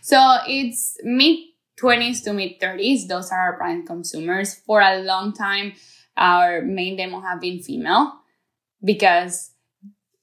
So 0.00 0.38
it's 0.48 0.98
mid 1.04 1.38
twenties 1.76 2.22
to 2.22 2.32
mid 2.32 2.60
thirties. 2.60 3.08
Those 3.08 3.30
are 3.30 3.38
our 3.38 3.56
prime 3.56 3.86
consumers. 3.86 4.54
For 4.54 4.80
a 4.80 4.98
long 4.98 5.32
time, 5.32 5.74
our 6.16 6.62
main 6.62 6.96
demo 6.96 7.20
have 7.20 7.40
been 7.40 7.60
female 7.60 8.12
because 8.82 9.50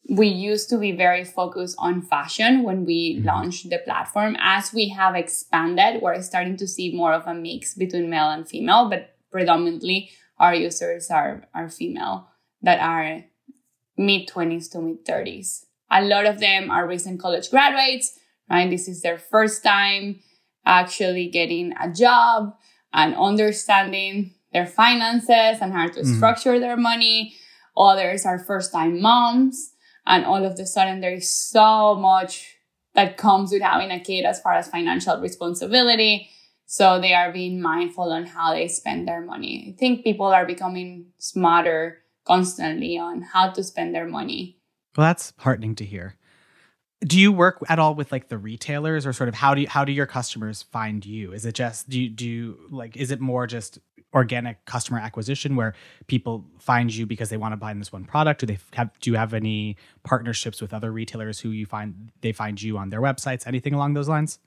we 0.10 0.28
used 0.28 0.70
to 0.70 0.78
be 0.78 0.92
very 0.92 1.24
focused 1.24 1.76
on 1.80 2.02
fashion 2.02 2.64
when 2.64 2.86
we 2.86 3.16
mm-hmm. 3.16 3.28
launched 3.28 3.70
the 3.70 3.78
platform. 3.80 4.36
As 4.40 4.74
we 4.74 4.90
have 4.90 5.16
expanded, 5.16 6.02
we're 6.02 6.22
starting 6.22 6.58
to 6.58 6.68
see 6.68 6.94
more 6.94 7.14
of 7.14 7.28
a 7.28 7.34
mix 7.34 7.76
between 7.76 8.10
male 8.10 8.30
and 8.30 8.48
female, 8.48 8.90
but 8.90 9.16
predominantly 9.32 10.12
our 10.38 10.54
users 10.54 11.10
are, 11.10 11.48
are 11.54 11.70
female 11.70 12.28
that 12.62 12.82
are 12.82 13.24
mid 13.98 14.28
20s 14.28 14.70
to 14.72 14.82
mid 14.82 15.06
30s. 15.06 15.66
A 15.90 16.04
lot 16.04 16.26
of 16.26 16.40
them 16.40 16.70
are 16.70 16.88
recent 16.88 17.20
college 17.20 17.50
graduates, 17.50 18.18
right? 18.50 18.70
This 18.70 18.88
is 18.88 19.02
their 19.02 19.18
first 19.18 19.64
time 19.64 20.20
actually 20.66 21.28
getting 21.30 21.74
a 21.82 21.92
job 21.92 22.54
and 22.94 23.16
understanding 23.16 24.34
their 24.54 24.68
finances 24.68 25.62
and 25.62 25.74
how 25.74 25.88
to 25.88 26.02
mm 26.02 26.18
structure 26.18 26.60
their 26.60 26.78
money. 26.78 27.34
Others 27.78 28.26
are 28.26 28.38
first 28.40 28.72
time 28.72 29.02
moms. 29.02 29.74
And 30.06 30.26
all 30.26 30.44
of 30.44 30.60
a 30.60 30.66
sudden, 30.66 31.00
there 31.00 31.14
is 31.14 31.30
so 31.30 31.96
much 31.96 32.58
that 32.96 33.18
comes 33.18 33.52
with 33.52 33.62
having 33.62 33.92
a 33.92 34.00
kid 34.00 34.26
as 34.26 34.42
far 34.42 34.54
as 34.54 34.68
financial 34.68 35.22
responsibility 35.22 36.30
so 36.72 37.02
they 37.02 37.14
are 37.14 37.34
being 37.34 37.62
mindful 37.62 38.14
on 38.14 38.26
how 38.26 38.54
they 38.54 38.70
spend 38.70 39.06
their 39.06 39.20
money. 39.20 39.74
I 39.76 39.78
think 39.78 40.06
people 40.06 40.28
are 40.28 40.46
becoming 40.46 41.08
smarter 41.18 41.98
constantly 42.26 42.98
on 42.98 43.24
how 43.24 43.50
to 43.50 43.62
spend 43.62 43.94
their 43.94 44.08
money. 44.08 44.58
Well, 44.96 45.08
that's 45.08 45.34
heartening 45.40 45.76
to 45.76 45.86
hear. 45.86 46.16
Do 47.04 47.20
you 47.20 47.32
work 47.32 47.58
at 47.68 47.80
all 47.80 47.96
with 47.96 48.12
like 48.12 48.30
the 48.30 48.38
retailers 48.38 49.08
or 49.08 49.14
sort 49.14 49.28
of 49.28 49.36
how 49.36 49.56
do 49.56 49.62
you, 49.62 49.68
how 49.68 49.84
do 49.84 49.92
your 49.92 50.06
customers 50.06 50.62
find 50.62 51.04
you? 51.04 51.34
Is 51.34 51.46
it 51.46 51.56
just 51.56 51.90
do 51.90 52.00
you, 52.00 52.10
do 52.10 52.28
you 52.28 52.60
like 52.70 52.96
is 52.96 53.10
it 53.10 53.20
more 53.20 53.48
just 53.48 53.80
organic 54.14 54.66
customer 54.66 55.00
acquisition 55.00 55.56
where 55.56 55.74
people 56.08 56.46
find 56.60 56.94
you 56.94 57.06
because 57.06 57.30
they 57.30 57.38
want 57.38 57.54
to 57.54 57.58
buy 57.58 57.74
this 57.74 57.92
one 57.92 58.06
product? 58.06 58.42
Do 58.42 58.46
they 58.46 58.60
have 58.74 58.92
do 59.00 59.10
you 59.10 59.18
have 59.18 59.34
any 59.34 59.78
partnerships 60.04 60.62
with 60.62 60.74
other 60.74 60.92
retailers 60.92 61.40
who 61.40 61.50
you 61.50 61.66
find 61.66 62.12
they 62.22 62.34
find 62.34 62.62
you 62.62 62.78
on 62.78 62.90
their 62.90 63.02
websites? 63.02 63.48
Anything 63.48 63.74
along 63.74 63.94
those 63.94 64.08
lines? 64.10 64.40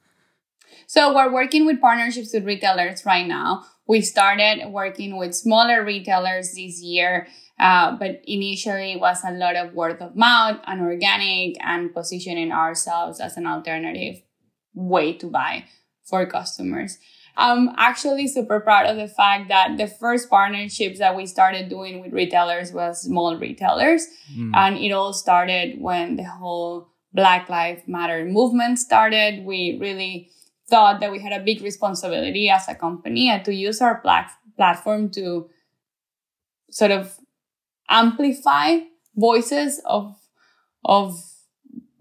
So 0.87 1.15
we're 1.15 1.33
working 1.33 1.67
with 1.67 1.81
partnerships 1.81 2.33
with 2.33 2.45
retailers 2.45 3.05
right 3.05 3.27
now. 3.27 3.65
We 3.87 4.01
started 4.01 4.69
working 4.71 5.17
with 5.17 5.35
smaller 5.35 5.85
retailers 5.85 6.55
this 6.55 6.81
year, 6.81 7.27
uh, 7.59 7.97
but 7.97 8.21
initially 8.25 8.93
it 8.93 9.01
was 9.01 9.23
a 9.25 9.33
lot 9.33 9.57
of 9.57 9.75
word 9.75 10.01
of 10.01 10.17
mouth 10.17 10.61
and 10.67 10.81
organic 10.81 11.57
and 11.65 11.95
positioning 11.95 12.53
ourselves 12.53 13.21
as 13.21 13.37
an 13.37 13.47
alternative 13.47 14.23
way 14.75 15.13
to 15.13 15.27
buy 15.27 15.65
for 16.05 16.27
customers. 16.27 16.99
I'm 17.37 17.71
actually 17.77 18.29
super 18.29 18.61
proud 18.61 18.87
of 18.87 18.97
the 18.97 19.09
fact 19.09 19.49
that 19.49 19.77
the 19.77 19.89
first 19.89 20.31
partnerships 20.31 21.01
that 21.01 21.17
we 21.17 21.27
started 21.27 21.69
doing 21.69 22.01
with 22.01 22.13
retailers 22.13 22.73
was 22.73 23.03
small 23.03 23.37
retailers. 23.37 24.07
Mm. 24.37 24.53
And 24.55 24.77
it 24.79 24.93
all 24.93 25.13
started 25.13 25.81
when 25.81 26.17
the 26.17 26.25
whole 26.25 26.89
Black 27.13 27.49
Lives 27.49 27.83
Matter 27.87 28.25
movement 28.25 28.79
started. 28.79 29.45
We 29.45 29.79
really 29.81 30.31
thought 30.69 31.01
that 31.01 31.11
we 31.11 31.21
had 31.21 31.33
a 31.33 31.45
big 31.45 31.61
responsibility 31.61 32.49
as 32.49 32.69
a 32.69 32.75
company 32.75 33.29
and 33.29 33.45
to 33.45 33.53
use 33.53 33.81
our 33.81 34.01
plat- 34.01 34.33
platform 34.57 35.11
to 35.11 35.51
sort 36.71 36.93
of 36.93 37.19
amplify 37.89 38.81
voices 39.17 39.81
of 39.85 40.17
of 40.85 41.21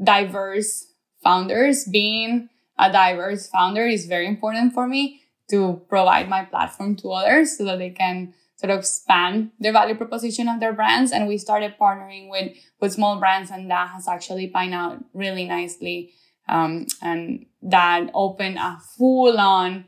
diverse 0.04 0.88
founders. 1.24 1.86
Being 1.86 2.50
a 2.78 2.92
diverse 2.92 3.48
founder 3.48 3.86
is 3.86 4.06
very 4.06 4.28
important 4.28 4.74
for 4.74 4.88
me 4.88 5.22
to 5.50 5.82
provide 5.88 6.30
my 6.30 6.44
platform 6.46 6.96
to 6.98 7.12
others 7.12 7.58
so 7.58 7.66
that 7.66 7.80
they 7.80 7.92
can 7.92 8.34
sort 8.56 8.72
of 8.72 8.86
span 8.86 9.52
the 9.60 9.72
value 9.72 9.96
proposition 9.96 10.48
of 10.48 10.60
their 10.60 10.74
brands. 10.74 11.12
And 11.12 11.28
we 11.28 11.38
started 11.38 11.75
partnering 11.80 12.30
with 12.30 12.56
with 12.80 12.94
small 12.94 13.20
brands 13.20 13.52
and 13.52 13.70
that 13.70 13.90
has 13.90 14.08
actually 14.08 14.50
panned 14.50 14.74
out 14.74 15.04
really 15.13 15.46
nicely. 15.46 16.13
Um, 16.48 16.88
and 17.02 17.46
that 17.62 18.10
opened 18.13 18.58
a 18.58 18.78
full 18.98 19.40
on 19.40 19.86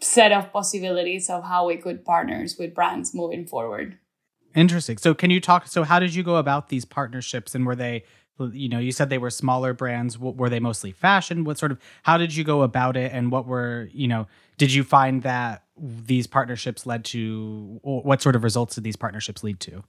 set 0.00 0.32
of 0.32 0.52
possibilities 0.52 1.30
of 1.30 1.44
how 1.44 1.66
we 1.66 1.76
could 1.76 2.04
partners 2.04 2.56
with 2.58 2.74
brands 2.74 3.14
moving 3.14 3.46
forward. 3.46 3.98
Interesting. 4.56 4.96
So 4.98 5.14
can 5.14 5.30
you 5.30 5.40
talk 5.40 5.68
so 5.68 5.84
how 5.84 6.00
did 6.00 6.14
you 6.14 6.22
go 6.22 6.36
about 6.36 6.68
these 6.68 6.84
partnerships 6.84 7.54
and 7.54 7.64
were 7.64 7.76
they 7.76 8.04
you 8.52 8.68
know 8.68 8.78
you 8.78 8.92
said 8.92 9.08
they 9.08 9.18
were 9.18 9.30
smaller 9.30 9.72
brands 9.72 10.18
were 10.18 10.50
they 10.50 10.60
mostly 10.60 10.92
fashion 10.92 11.42
what 11.44 11.56
sort 11.56 11.72
of 11.72 11.78
how 12.02 12.18
did 12.18 12.36
you 12.36 12.44
go 12.44 12.62
about 12.62 12.94
it 12.94 13.10
and 13.12 13.32
what 13.32 13.46
were 13.46 13.88
you 13.92 14.06
know 14.06 14.26
did 14.58 14.70
you 14.70 14.84
find 14.84 15.22
that 15.22 15.62
these 15.78 16.26
partnerships 16.26 16.84
led 16.84 17.02
to 17.02 17.80
what 17.82 18.20
sort 18.20 18.36
of 18.36 18.44
results 18.44 18.74
did 18.74 18.84
these 18.84 18.94
partnerships 18.96 19.42
lead 19.42 19.58
to 19.58 19.82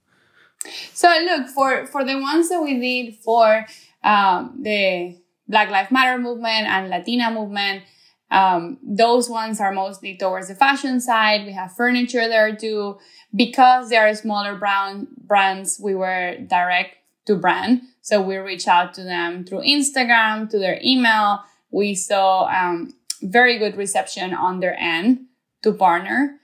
so 0.94 1.08
look 1.24 1.46
for 1.48 1.86
for 1.86 2.04
the 2.04 2.18
ones 2.18 2.48
that 2.48 2.62
we 2.62 2.78
did 2.78 3.16
for 3.16 3.66
um, 4.02 4.58
the 4.62 5.16
Black 5.48 5.70
Lives 5.70 5.90
Matter 5.90 6.18
movement 6.18 6.66
and 6.66 6.90
Latina 6.90 7.30
movement. 7.30 7.82
Um, 8.30 8.78
those 8.82 9.28
ones 9.30 9.60
are 9.60 9.72
mostly 9.72 10.16
towards 10.16 10.48
the 10.48 10.54
fashion 10.54 11.00
side. 11.00 11.46
We 11.46 11.52
have 11.52 11.74
furniture 11.74 12.28
there 12.28 12.54
too. 12.54 12.98
Because 13.34 13.90
they 13.90 13.96
are 13.96 14.14
smaller 14.14 14.54
brown 14.54 15.08
brands, 15.18 15.80
we 15.82 15.94
were 15.94 16.36
direct 16.46 16.96
to 17.26 17.36
brand. 17.36 17.82
So 18.00 18.20
we 18.22 18.36
reach 18.36 18.66
out 18.66 18.94
to 18.94 19.02
them 19.02 19.44
through 19.44 19.60
Instagram, 19.60 20.48
to 20.50 20.58
their 20.58 20.80
email. 20.82 21.42
We 21.70 21.94
saw 21.94 22.46
um, 22.46 22.94
very 23.22 23.58
good 23.58 23.76
reception 23.76 24.32
on 24.32 24.60
their 24.60 24.78
end 24.78 25.26
to 25.62 25.72
partner. 25.72 26.38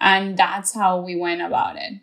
And 0.00 0.36
that's 0.36 0.74
how 0.74 1.00
we 1.00 1.16
went 1.16 1.40
about 1.40 1.76
it. 1.76 2.00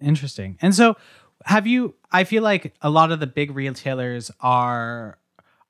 Interesting. 0.00 0.58
And 0.60 0.74
so 0.74 0.96
have 1.44 1.66
you, 1.66 1.94
I 2.10 2.24
feel 2.24 2.42
like 2.42 2.74
a 2.82 2.90
lot 2.90 3.12
of 3.12 3.20
the 3.20 3.26
big 3.26 3.54
retailers 3.54 4.30
are 4.40 5.18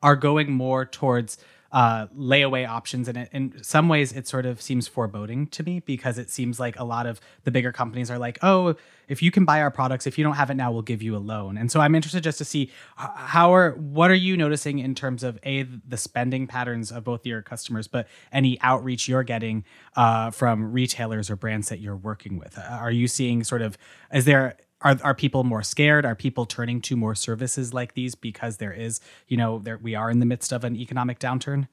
are 0.02 0.16
going 0.16 0.52
more 0.52 0.84
towards 0.84 1.38
uh, 1.76 2.06
layaway 2.16 2.66
options. 2.66 3.06
And 3.06 3.28
in 3.32 3.62
some 3.62 3.86
ways, 3.86 4.10
it 4.14 4.26
sort 4.26 4.46
of 4.46 4.62
seems 4.62 4.88
foreboding 4.88 5.46
to 5.48 5.62
me 5.62 5.80
because 5.80 6.16
it 6.16 6.30
seems 6.30 6.58
like 6.58 6.78
a 6.78 6.84
lot 6.84 7.04
of 7.04 7.20
the 7.44 7.50
bigger 7.50 7.70
companies 7.70 8.10
are 8.10 8.18
like, 8.18 8.38
oh, 8.40 8.76
if 9.08 9.20
you 9.22 9.30
can 9.30 9.44
buy 9.44 9.60
our 9.60 9.70
products, 9.70 10.06
if 10.06 10.16
you 10.16 10.24
don't 10.24 10.36
have 10.36 10.48
it 10.48 10.54
now, 10.54 10.72
we'll 10.72 10.80
give 10.80 11.02
you 11.02 11.14
a 11.14 11.18
loan. 11.18 11.58
And 11.58 11.70
so 11.70 11.80
I'm 11.80 11.94
interested 11.94 12.24
just 12.24 12.38
to 12.38 12.46
see 12.46 12.70
how 12.96 13.54
are 13.54 13.72
what 13.72 14.10
are 14.10 14.14
you 14.14 14.38
noticing 14.38 14.78
in 14.78 14.94
terms 14.94 15.22
of 15.22 15.38
a 15.44 15.64
the 15.64 15.98
spending 15.98 16.46
patterns 16.46 16.90
of 16.90 17.04
both 17.04 17.26
your 17.26 17.42
customers, 17.42 17.88
but 17.88 18.08
any 18.32 18.58
outreach 18.62 19.06
you're 19.06 19.22
getting 19.22 19.62
uh, 19.96 20.30
from 20.30 20.72
retailers 20.72 21.28
or 21.28 21.36
brands 21.36 21.68
that 21.68 21.80
you're 21.80 21.94
working 21.94 22.38
with. 22.38 22.58
Are 22.58 22.90
you 22.90 23.06
seeing 23.06 23.44
sort 23.44 23.60
of 23.60 23.76
is 24.10 24.24
there 24.24 24.56
are 24.86 24.96
are 25.02 25.14
people 25.14 25.42
more 25.42 25.62
scared? 25.62 26.06
Are 26.06 26.14
people 26.14 26.46
turning 26.46 26.80
to 26.82 26.96
more 26.96 27.14
services 27.14 27.74
like 27.74 27.94
these 27.94 28.14
because 28.14 28.58
there 28.58 28.72
is, 28.72 29.00
you 29.26 29.36
know, 29.36 29.58
there 29.58 29.78
we 29.82 29.94
are 29.94 30.10
in 30.10 30.20
the 30.20 30.26
midst 30.26 30.52
of 30.52 30.62
an 30.64 30.76
economic 30.76 31.18
downturn? 31.18 31.68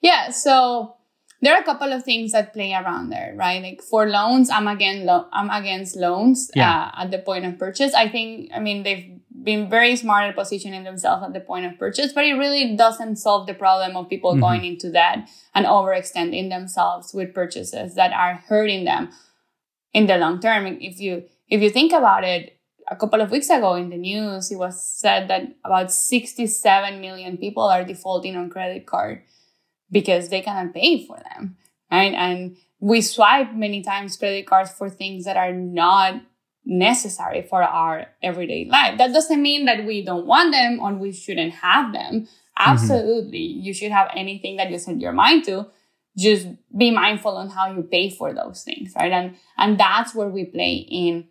Yeah, 0.00 0.30
so 0.30 0.94
there 1.42 1.54
are 1.54 1.60
a 1.60 1.64
couple 1.64 1.92
of 1.92 2.04
things 2.04 2.32
that 2.32 2.52
play 2.52 2.72
around 2.72 3.10
there, 3.10 3.34
right? 3.36 3.60
Like 3.60 3.82
for 3.82 4.08
loans, 4.08 4.50
I'm 4.50 4.68
again 4.68 5.04
lo- 5.04 5.26
I'm 5.32 5.50
against 5.50 5.96
loans 5.96 6.50
yeah. 6.54 6.92
uh, 6.94 7.02
at 7.02 7.10
the 7.10 7.18
point 7.18 7.44
of 7.44 7.58
purchase. 7.58 7.92
I 7.92 8.08
think 8.08 8.50
I 8.54 8.60
mean 8.60 8.84
they've 8.84 9.18
been 9.42 9.68
very 9.68 9.96
smart 9.96 10.28
at 10.28 10.36
positioning 10.36 10.84
themselves 10.84 11.24
at 11.24 11.32
the 11.32 11.40
point 11.40 11.66
of 11.66 11.78
purchase, 11.78 12.12
but 12.12 12.24
it 12.24 12.34
really 12.34 12.76
doesn't 12.76 13.16
solve 13.16 13.46
the 13.46 13.54
problem 13.54 13.96
of 13.96 14.08
people 14.08 14.32
mm-hmm. 14.32 14.40
going 14.40 14.64
into 14.64 14.92
debt 14.92 15.28
and 15.54 15.66
overextending 15.66 16.50
themselves 16.50 17.12
with 17.12 17.34
purchases 17.34 17.94
that 17.96 18.12
are 18.12 18.34
hurting 18.48 18.84
them 18.84 19.10
in 19.92 20.06
the 20.06 20.16
long 20.16 20.40
term. 20.40 20.66
If 20.80 21.00
you 21.00 21.24
if 21.48 21.60
you 21.62 21.70
think 21.70 21.92
about 21.92 22.24
it, 22.24 22.56
a 22.88 22.96
couple 22.96 23.20
of 23.20 23.30
weeks 23.30 23.50
ago 23.50 23.74
in 23.74 23.90
the 23.90 23.96
news, 23.96 24.50
it 24.50 24.56
was 24.56 24.80
said 24.80 25.28
that 25.28 25.42
about 25.64 25.92
67 25.92 27.00
million 27.00 27.36
people 27.36 27.64
are 27.64 27.84
defaulting 27.84 28.36
on 28.36 28.50
credit 28.50 28.86
card 28.86 29.22
because 29.90 30.28
they 30.28 30.40
cannot 30.40 30.74
pay 30.74 31.04
for 31.04 31.18
them, 31.18 31.56
right? 31.90 32.14
And 32.14 32.56
we 32.80 33.00
swipe 33.00 33.52
many 33.54 33.82
times 33.82 34.16
credit 34.16 34.46
cards 34.46 34.70
for 34.70 34.88
things 34.88 35.24
that 35.24 35.36
are 35.36 35.52
not 35.52 36.22
necessary 36.64 37.42
for 37.42 37.62
our 37.62 38.06
everyday 38.22 38.68
life. 38.68 38.98
That 38.98 39.12
doesn't 39.12 39.40
mean 39.40 39.64
that 39.66 39.84
we 39.84 40.04
don't 40.04 40.26
want 40.26 40.52
them 40.52 40.80
or 40.80 40.92
we 40.94 41.12
shouldn't 41.12 41.54
have 41.54 41.92
them. 41.92 42.22
Mm-hmm. 42.22 42.24
Absolutely. 42.56 43.38
Mm-hmm. 43.38 43.60
You 43.62 43.74
should 43.74 43.92
have 43.92 44.10
anything 44.14 44.56
that 44.56 44.70
you 44.70 44.78
set 44.78 45.00
your 45.00 45.12
mind 45.12 45.44
to. 45.44 45.66
Just 46.18 46.48
be 46.76 46.90
mindful 46.90 47.36
on 47.36 47.50
how 47.50 47.70
you 47.72 47.82
pay 47.82 48.10
for 48.10 48.32
those 48.32 48.62
things, 48.62 48.94
right? 48.96 49.12
And, 49.12 49.36
and 49.58 49.78
that's 49.78 50.14
where 50.14 50.28
we 50.28 50.46
play 50.46 50.86
in 50.90 51.28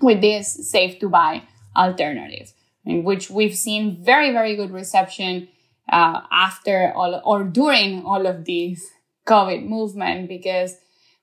with 0.00 0.20
this 0.20 0.70
safe 0.70 0.98
to 1.00 1.08
buy 1.08 1.42
alternative, 1.76 2.52
in 2.84 3.04
which 3.04 3.30
we've 3.30 3.56
seen 3.56 4.02
very, 4.02 4.32
very 4.32 4.56
good 4.56 4.70
reception 4.70 5.48
uh, 5.90 6.22
after 6.30 6.92
all 6.94 7.20
or 7.24 7.44
during 7.44 8.04
all 8.04 8.26
of 8.26 8.44
these 8.44 8.90
COVID 9.26 9.66
movement 9.66 10.28
because 10.28 10.76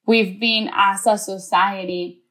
we've 0.05 0.39
been 0.39 0.69
as 0.73 1.07
a 1.07 1.17
society 1.17 2.21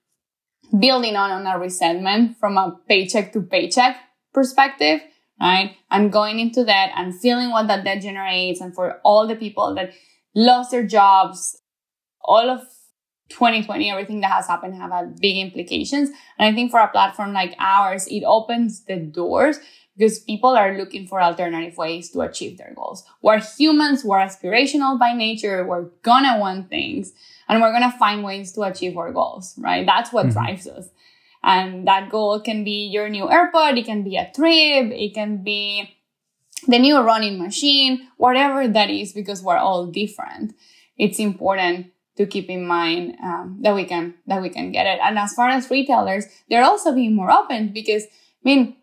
building 0.78 1.16
on, 1.16 1.30
on 1.30 1.46
a 1.46 1.58
resentment 1.58 2.38
from 2.38 2.56
a 2.56 2.78
paycheck 2.88 3.32
to 3.32 3.42
paycheck 3.42 3.96
perspective, 4.32 5.00
right? 5.40 5.76
And 5.90 6.12
going 6.12 6.40
into 6.40 6.64
that 6.64 6.92
and 6.96 7.18
feeling 7.18 7.50
what 7.50 7.68
that 7.68 7.84
debt 7.84 8.02
generates 8.02 8.60
and 8.60 8.74
for 8.74 9.00
all 9.04 9.26
the 9.26 9.36
people 9.36 9.74
that 9.74 9.92
lost 10.34 10.70
their 10.70 10.86
jobs, 10.86 11.60
all 12.20 12.48
of 12.48 12.62
2020, 13.28 13.90
everything 13.90 14.20
that 14.20 14.30
has 14.30 14.46
happened 14.46 14.74
have 14.74 14.90
had 14.90 15.20
big 15.20 15.38
implications. 15.38 16.10
And 16.38 16.52
I 16.52 16.54
think 16.54 16.70
for 16.70 16.80
a 16.80 16.88
platform 16.88 17.32
like 17.32 17.54
ours, 17.58 18.06
it 18.08 18.24
opens 18.24 18.84
the 18.84 18.96
doors 18.96 19.58
because 19.96 20.18
people 20.20 20.50
are 20.50 20.76
looking 20.76 21.06
for 21.06 21.20
alternative 21.20 21.76
ways 21.76 22.10
to 22.10 22.20
achieve 22.20 22.58
their 22.58 22.72
goals. 22.74 23.04
We're 23.20 23.40
humans, 23.40 24.04
we're 24.04 24.18
aspirational 24.18 24.98
by 24.98 25.12
nature, 25.12 25.66
we're 25.66 25.90
gonna 26.02 26.38
want 26.38 26.70
things, 26.70 27.12
and 27.48 27.60
we're 27.60 27.72
gonna 27.72 27.94
find 27.98 28.24
ways 28.24 28.52
to 28.52 28.62
achieve 28.62 28.96
our 28.96 29.12
goals, 29.12 29.54
right? 29.58 29.84
That's 29.84 30.12
what 30.12 30.26
mm-hmm. 30.26 30.32
drives 30.32 30.66
us. 30.66 30.88
And 31.44 31.86
that 31.88 32.08
goal 32.08 32.40
can 32.40 32.64
be 32.64 32.88
your 32.92 33.08
new 33.08 33.24
AirPod, 33.24 33.76
it 33.78 33.84
can 33.84 34.02
be 34.02 34.16
a 34.16 34.30
trip, 34.34 34.92
it 34.92 35.14
can 35.14 35.42
be 35.42 35.96
the 36.66 36.78
new 36.78 37.00
running 37.00 37.38
machine, 37.38 38.08
whatever 38.16 38.68
that 38.68 38.88
is, 38.88 39.12
because 39.12 39.42
we're 39.42 39.56
all 39.56 39.86
different. 39.86 40.54
It's 40.96 41.18
important 41.18 41.91
to 42.16 42.26
keep 42.26 42.50
in 42.50 42.66
mind 42.66 43.16
um, 43.22 43.58
that 43.62 43.74
we 43.74 43.84
can 43.84 44.14
that 44.26 44.42
we 44.42 44.50
can 44.50 44.72
get 44.72 44.86
it. 44.86 44.98
And 45.02 45.18
as 45.18 45.32
far 45.32 45.48
as 45.48 45.70
retailers, 45.70 46.26
they're 46.48 46.64
also 46.64 46.92
being 46.92 47.14
more 47.14 47.30
open 47.30 47.72
because 47.72 48.04
I 48.04 48.08
mean 48.44 48.76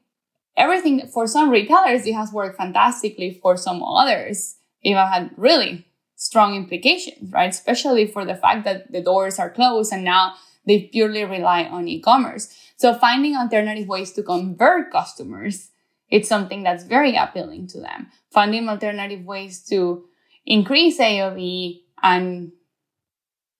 everything 0.57 1.07
for 1.07 1.27
some 1.27 1.49
retailers 1.49 2.05
it 2.05 2.13
has 2.13 2.31
worked 2.31 2.57
fantastically. 2.57 3.39
For 3.41 3.55
some 3.57 3.83
others, 3.83 4.57
it 4.81 4.95
had 4.95 5.31
really 5.37 5.85
strong 6.15 6.55
implications, 6.55 7.31
right? 7.31 7.49
Especially 7.49 8.05
for 8.05 8.25
the 8.25 8.35
fact 8.35 8.65
that 8.65 8.91
the 8.91 9.01
doors 9.01 9.39
are 9.39 9.49
closed 9.49 9.93
and 9.93 10.03
now 10.03 10.33
they 10.67 10.89
purely 10.91 11.23
rely 11.23 11.63
on 11.63 11.87
e-commerce. 11.87 12.53
So 12.77 12.93
finding 12.93 13.35
alternative 13.35 13.87
ways 13.87 14.11
to 14.13 14.23
convert 14.23 14.91
customers, 14.91 15.69
it's 16.09 16.27
something 16.27 16.63
that's 16.63 16.83
very 16.83 17.15
appealing 17.15 17.67
to 17.67 17.79
them. 17.79 18.07
Finding 18.31 18.67
alternative 18.67 19.25
ways 19.25 19.63
to 19.69 20.05
increase 20.45 20.99
AOV 20.99 21.81
and 22.03 22.51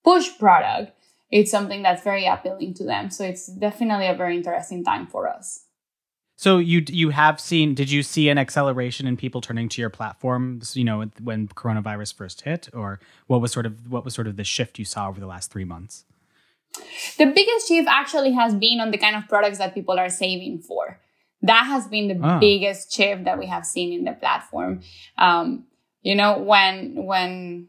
push 0.04 0.30
product, 0.38 0.94
it's 1.32 1.52
something 1.52 1.84
that's 1.84 2.04
very 2.04 2.26
appealing 2.26 2.74
to 2.76 2.84
them. 2.84 3.12
So 3.12 3.24
it's 3.24 3.48
definitely 3.48 4.08
a 4.08 4.16
very 4.16 4.36
interesting 4.36 4.84
time 4.84 5.08
for 5.08 5.28
us. 5.28 5.66
So 6.36 6.58
you 6.58 6.86
you 6.88 7.10
have 7.10 7.38
seen? 7.38 7.76
Did 7.76 7.92
you 7.92 8.02
see 8.02 8.30
an 8.30 8.38
acceleration 8.38 9.06
in 9.08 9.18
people 9.18 9.42
turning 9.42 9.68
to 9.68 9.82
your 9.82 9.90
platforms? 9.90 10.78
You 10.78 10.86
know, 10.86 11.04
when 11.22 11.50
coronavirus 11.50 12.16
first 12.16 12.42
hit, 12.42 12.70
or 12.74 13.02
what 13.28 13.42
was 13.42 13.52
sort 13.52 13.66
of 13.66 13.92
what 13.92 14.06
was 14.06 14.14
sort 14.14 14.26
of 14.26 14.38
the 14.38 14.46
shift 14.46 14.80
you 14.80 14.86
saw 14.86 15.10
over 15.10 15.20
the 15.20 15.28
last 15.28 15.52
three 15.52 15.66
months? 15.66 16.06
The 17.18 17.26
biggest 17.26 17.68
shift 17.68 17.90
actually 17.90 18.32
has 18.32 18.56
been 18.56 18.80
on 18.80 18.92
the 18.92 18.98
kind 18.98 19.18
of 19.18 19.28
products 19.28 19.58
that 19.58 19.74
people 19.74 20.00
are 20.00 20.08
saving 20.08 20.60
for. 20.60 21.02
That 21.42 21.66
has 21.66 21.88
been 21.88 22.08
the 22.08 22.20
oh. 22.26 22.40
biggest 22.40 22.94
shift 22.94 23.26
that 23.26 23.38
we 23.38 23.48
have 23.48 23.66
seen 23.66 23.92
in 23.92 24.06
the 24.06 24.14
platform. 24.14 24.80
Um, 25.18 25.66
you 26.04 26.16
know, 26.16 26.38
when 26.38 27.06
when 27.06 27.68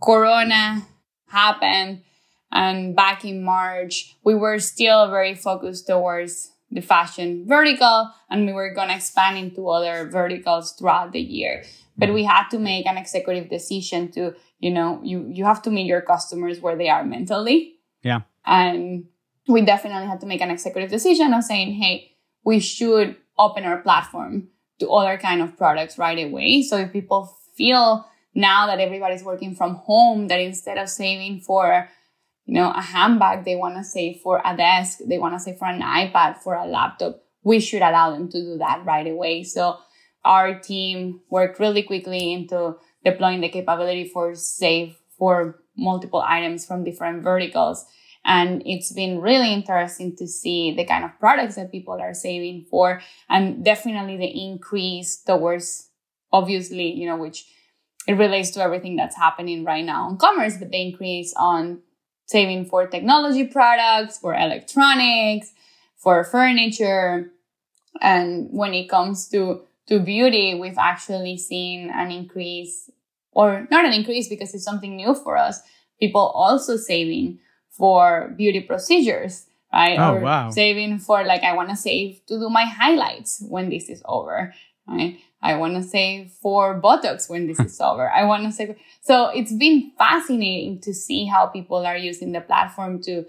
Corona 0.00 0.86
happened. 1.32 2.02
And 2.52 2.94
back 2.94 3.24
in 3.24 3.42
March, 3.42 4.14
we 4.24 4.34
were 4.34 4.58
still 4.58 5.10
very 5.10 5.34
focused 5.34 5.86
towards 5.86 6.52
the 6.70 6.80
fashion 6.80 7.46
vertical 7.46 8.10
and 8.30 8.46
we 8.46 8.52
were 8.52 8.72
going 8.72 8.88
to 8.88 8.94
expand 8.94 9.36
into 9.36 9.68
other 9.68 10.08
verticals 10.08 10.72
throughout 10.72 11.12
the 11.12 11.20
year. 11.20 11.64
But 11.98 12.14
we 12.14 12.24
had 12.24 12.48
to 12.48 12.58
make 12.58 12.86
an 12.86 12.96
executive 12.96 13.50
decision 13.50 14.10
to, 14.12 14.34
you 14.58 14.70
know, 14.70 15.00
you, 15.04 15.28
you 15.28 15.44
have 15.44 15.60
to 15.62 15.70
meet 15.70 15.86
your 15.86 16.00
customers 16.00 16.60
where 16.60 16.76
they 16.76 16.88
are 16.88 17.04
mentally. 17.04 17.74
Yeah. 18.02 18.20
And 18.46 19.04
we 19.46 19.60
definitely 19.62 20.08
had 20.08 20.20
to 20.20 20.26
make 20.26 20.40
an 20.40 20.50
executive 20.50 20.90
decision 20.90 21.34
of 21.34 21.44
saying, 21.44 21.74
hey, 21.74 22.12
we 22.44 22.58
should 22.60 23.16
open 23.38 23.64
our 23.64 23.78
platform 23.78 24.48
to 24.80 24.90
other 24.90 25.18
kind 25.18 25.42
of 25.42 25.56
products 25.56 25.98
right 25.98 26.18
away. 26.18 26.62
So 26.62 26.78
if 26.78 26.92
people 26.92 27.36
feel 27.54 28.06
now 28.34 28.66
that 28.66 28.80
everybody's 28.80 29.24
working 29.24 29.54
from 29.54 29.74
home 29.76 30.28
that 30.28 30.40
instead 30.40 30.78
of 30.78 30.88
saving 30.88 31.40
for 31.40 31.88
you 32.46 32.54
know 32.54 32.72
a 32.74 32.82
handbag 32.82 33.44
they 33.44 33.56
want 33.56 33.76
to 33.76 33.84
save 33.84 34.20
for 34.20 34.40
a 34.44 34.56
desk 34.56 34.98
they 35.06 35.18
want 35.18 35.34
to 35.34 35.40
save 35.40 35.56
for 35.58 35.68
an 35.68 35.80
ipad 35.80 36.36
for 36.38 36.54
a 36.54 36.66
laptop 36.66 37.22
we 37.42 37.60
should 37.60 37.82
allow 37.82 38.10
them 38.10 38.28
to 38.30 38.40
do 38.40 38.58
that 38.58 38.84
right 38.84 39.06
away. 39.06 39.42
So 39.42 39.78
our 40.24 40.58
team 40.58 41.20
worked 41.30 41.58
really 41.58 41.82
quickly 41.82 42.32
into 42.32 42.76
deploying 43.04 43.40
the 43.40 43.48
capability 43.48 44.08
for 44.08 44.34
save 44.34 44.96
for 45.18 45.60
multiple 45.76 46.22
items 46.26 46.64
from 46.64 46.84
different 46.84 47.22
verticals. 47.22 47.84
And 48.24 48.62
it's 48.64 48.92
been 48.92 49.20
really 49.20 49.52
interesting 49.52 50.14
to 50.16 50.28
see 50.28 50.74
the 50.76 50.84
kind 50.84 51.04
of 51.04 51.18
products 51.18 51.56
that 51.56 51.72
people 51.72 52.00
are 52.00 52.14
saving 52.14 52.66
for 52.70 53.00
and 53.28 53.64
definitely 53.64 54.16
the 54.16 54.44
increase 54.46 55.20
towards 55.22 55.88
obviously 56.32 56.90
you 56.92 57.06
know 57.06 57.16
which 57.16 57.44
it 58.06 58.14
relates 58.14 58.50
to 58.50 58.60
everything 58.60 58.96
that's 58.96 59.16
happening 59.16 59.64
right 59.64 59.84
now 59.84 60.10
in 60.10 60.16
commerce, 60.16 60.56
but 60.56 60.70
the 60.70 60.80
increase 60.80 61.32
on 61.36 61.80
saving 62.26 62.66
for 62.66 62.86
technology 62.86 63.46
products, 63.46 64.18
for 64.18 64.34
electronics, 64.34 65.52
for 65.96 66.24
furniture. 66.24 67.30
And 68.00 68.48
when 68.50 68.74
it 68.74 68.88
comes 68.88 69.28
to, 69.28 69.62
to 69.88 70.00
beauty, 70.00 70.54
we've 70.54 70.78
actually 70.78 71.36
seen 71.36 71.90
an 71.90 72.10
increase 72.10 72.90
or 73.32 73.66
not 73.70 73.84
an 73.84 73.92
increase 73.92 74.28
because 74.28 74.54
it's 74.54 74.64
something 74.64 74.96
new 74.96 75.14
for 75.14 75.36
us. 75.36 75.62
People 76.00 76.32
also 76.34 76.76
saving 76.76 77.38
for 77.70 78.34
beauty 78.36 78.60
procedures, 78.60 79.46
right? 79.72 79.98
Oh, 79.98 80.14
or 80.14 80.20
wow. 80.20 80.50
saving 80.50 80.98
for 80.98 81.24
like, 81.24 81.42
I 81.42 81.54
want 81.54 81.70
to 81.70 81.76
save 81.76 82.20
to 82.26 82.38
do 82.38 82.50
my 82.50 82.64
highlights 82.64 83.42
when 83.48 83.70
this 83.70 83.88
is 83.88 84.02
over, 84.06 84.52
right? 84.86 85.18
I 85.42 85.56
want 85.56 85.74
to 85.74 85.82
save 85.82 86.30
for 86.30 86.80
Botox 86.80 87.28
when 87.28 87.46
this 87.46 87.58
is 87.58 87.80
over. 87.80 88.10
I 88.10 88.24
want 88.24 88.44
to 88.44 88.52
save. 88.52 88.76
So 89.00 89.28
it's 89.28 89.52
been 89.52 89.92
fascinating 89.98 90.80
to 90.82 90.94
see 90.94 91.26
how 91.26 91.46
people 91.46 91.84
are 91.84 91.96
using 91.96 92.32
the 92.32 92.40
platform 92.40 93.02
to, 93.02 93.26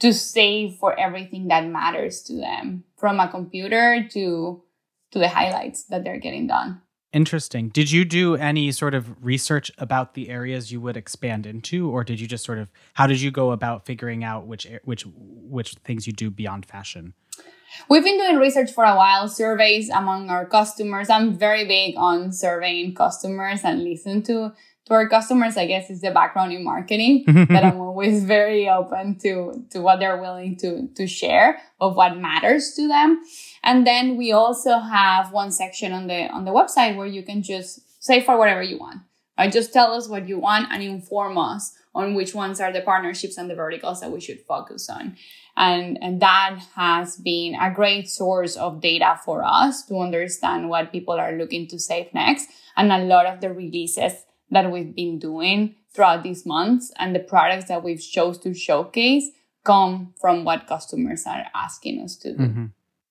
to 0.00 0.12
save 0.14 0.76
for 0.76 0.98
everything 0.98 1.48
that 1.48 1.66
matters 1.66 2.22
to 2.22 2.36
them 2.36 2.84
from 2.96 3.20
a 3.20 3.28
computer 3.28 4.06
to, 4.10 4.62
to 5.10 5.18
the 5.18 5.28
highlights 5.28 5.84
that 5.84 6.04
they're 6.04 6.18
getting 6.18 6.46
done. 6.46 6.80
Interesting. 7.12 7.70
Did 7.70 7.90
you 7.90 8.04
do 8.04 8.36
any 8.36 8.70
sort 8.70 8.94
of 8.94 9.24
research 9.24 9.72
about 9.78 10.14
the 10.14 10.28
areas 10.28 10.70
you 10.70 10.80
would 10.80 10.96
expand 10.96 11.44
into, 11.44 11.90
or 11.90 12.04
did 12.04 12.20
you 12.20 12.28
just 12.28 12.44
sort 12.44 12.58
of 12.58 12.70
how 12.94 13.08
did 13.08 13.20
you 13.20 13.32
go 13.32 13.50
about 13.50 13.84
figuring 13.84 14.22
out 14.22 14.46
which 14.46 14.68
which 14.84 15.04
which 15.16 15.74
things 15.84 16.06
you 16.06 16.12
do 16.12 16.30
beyond 16.30 16.66
fashion? 16.66 17.14
We've 17.88 18.04
been 18.04 18.18
doing 18.18 18.36
research 18.36 18.72
for 18.72 18.84
a 18.84 18.96
while, 18.96 19.28
surveys 19.28 19.88
among 19.90 20.30
our 20.30 20.46
customers. 20.46 21.10
I'm 21.10 21.38
very 21.38 21.66
big 21.66 21.94
on 21.96 22.32
surveying 22.32 22.94
customers 22.94 23.60
and 23.64 23.84
listen 23.84 24.22
to 24.24 24.52
to 24.86 24.94
our 24.94 25.08
customers. 25.08 25.56
I 25.56 25.66
guess 25.66 25.90
is 25.90 26.00
the 26.00 26.10
background 26.10 26.52
in 26.52 26.64
marketing 26.64 27.24
that 27.26 27.64
I'm 27.64 27.80
always 27.80 28.24
very 28.24 28.68
open 28.68 29.18
to 29.20 29.64
to 29.70 29.80
what 29.80 30.00
they're 30.00 30.20
willing 30.20 30.56
to 30.58 30.88
to 30.94 31.06
share 31.06 31.60
of 31.80 31.96
what 31.96 32.18
matters 32.18 32.74
to 32.74 32.88
them. 32.88 33.22
And 33.62 33.86
then 33.86 34.16
we 34.16 34.32
also 34.32 34.78
have 34.78 35.32
one 35.32 35.52
section 35.52 35.92
on 35.92 36.06
the 36.06 36.28
on 36.28 36.44
the 36.44 36.52
website 36.52 36.96
where 36.96 37.06
you 37.06 37.22
can 37.22 37.42
just 37.42 37.80
say 38.02 38.20
for 38.20 38.36
whatever 38.36 38.62
you 38.62 38.78
want. 38.78 39.00
Right? 39.38 39.52
Just 39.52 39.72
tell 39.72 39.92
us 39.92 40.08
what 40.08 40.28
you 40.28 40.38
want 40.38 40.68
and 40.70 40.82
inform 40.82 41.38
us 41.38 41.72
on 41.94 42.14
which 42.14 42.34
ones 42.34 42.60
are 42.60 42.72
the 42.72 42.80
partnerships 42.80 43.36
and 43.38 43.50
the 43.50 43.54
verticals 43.54 44.00
that 44.00 44.10
we 44.10 44.20
should 44.20 44.40
focus 44.46 44.88
on. 44.88 45.16
And, 45.60 45.98
and 46.00 46.22
that 46.22 46.58
has 46.74 47.16
been 47.16 47.54
a 47.54 47.70
great 47.70 48.08
source 48.08 48.56
of 48.56 48.80
data 48.80 49.20
for 49.26 49.44
us 49.44 49.84
to 49.86 50.00
understand 50.00 50.70
what 50.70 50.90
people 50.90 51.20
are 51.20 51.32
looking 51.32 51.68
to 51.68 51.78
save 51.78 52.14
next. 52.14 52.48
And 52.78 52.90
a 52.90 53.04
lot 53.04 53.26
of 53.26 53.42
the 53.42 53.52
releases 53.52 54.14
that 54.50 54.72
we've 54.72 54.94
been 54.94 55.18
doing 55.18 55.74
throughout 55.92 56.22
these 56.22 56.46
months 56.46 56.90
and 56.96 57.14
the 57.14 57.20
products 57.20 57.66
that 57.66 57.84
we've 57.84 58.00
chose 58.00 58.38
to 58.38 58.54
showcase 58.54 59.28
come 59.62 60.14
from 60.18 60.44
what 60.44 60.66
customers 60.66 61.24
are 61.26 61.44
asking 61.54 62.00
us 62.00 62.16
to 62.16 62.32
do. 62.32 62.38
Mm-hmm. 62.42 62.64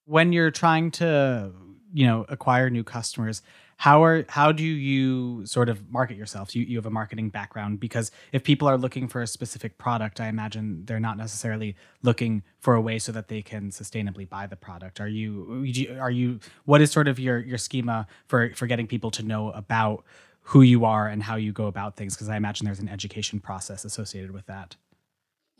When 0.05 0.33
you're 0.33 0.49
trying 0.49 0.89
to, 0.91 1.51
you 1.93 2.07
know, 2.07 2.25
acquire 2.29 2.71
new 2.71 2.83
customers, 2.83 3.43
how 3.79 4.03
are 4.03 4.25
how 4.27 4.51
do 4.51 4.61
you 4.63 5.45
sort 5.45 5.69
of 5.69 5.89
market 5.89 6.17
yourself? 6.17 6.53
You, 6.53 6.63
you 6.63 6.75
have 6.75 6.85
a 6.85 6.89
marketing 6.89 7.29
background? 7.29 7.79
Because 7.79 8.11
if 8.33 8.43
people 8.43 8.67
are 8.67 8.77
looking 8.77 9.07
for 9.07 9.21
a 9.21 9.27
specific 9.27 9.77
product 9.77 10.19
i 10.19 10.27
imagine 10.27 10.83
they're 10.85 10.99
not 10.99 11.17
necessarily 11.17 11.77
looking 12.03 12.43
for 12.59 12.75
a 12.75 12.81
way 12.81 12.99
so 12.99 13.13
that 13.13 13.29
they 13.29 13.41
can 13.41 13.69
sustainably 13.69 14.27
buy 14.27 14.45
the 14.47 14.57
product. 14.57 14.99
Are 14.99 15.07
you 15.07 15.65
are 15.97 16.11
you 16.11 16.41
what 16.65 16.81
is 16.81 16.91
sort 16.91 17.07
of 17.07 17.19
your 17.19 17.39
your 17.39 17.57
schema 17.57 18.05
for 18.27 18.51
for 18.53 18.67
getting 18.67 18.85
people 18.85 19.11
to 19.11 19.23
know 19.23 19.51
about 19.51 20.03
who 20.41 20.61
you 20.61 20.83
are 20.83 21.07
and 21.07 21.23
how 21.23 21.37
you 21.37 21.53
go 21.53 21.67
about 21.67 21.95
things? 21.95 22.15
Because 22.15 22.27
i 22.27 22.35
imagine 22.35 22.65
there's 22.65 22.81
an 22.81 22.89
education 22.89 23.39
process 23.39 23.85
associated 23.85 24.31
with 24.31 24.45
that 24.47 24.75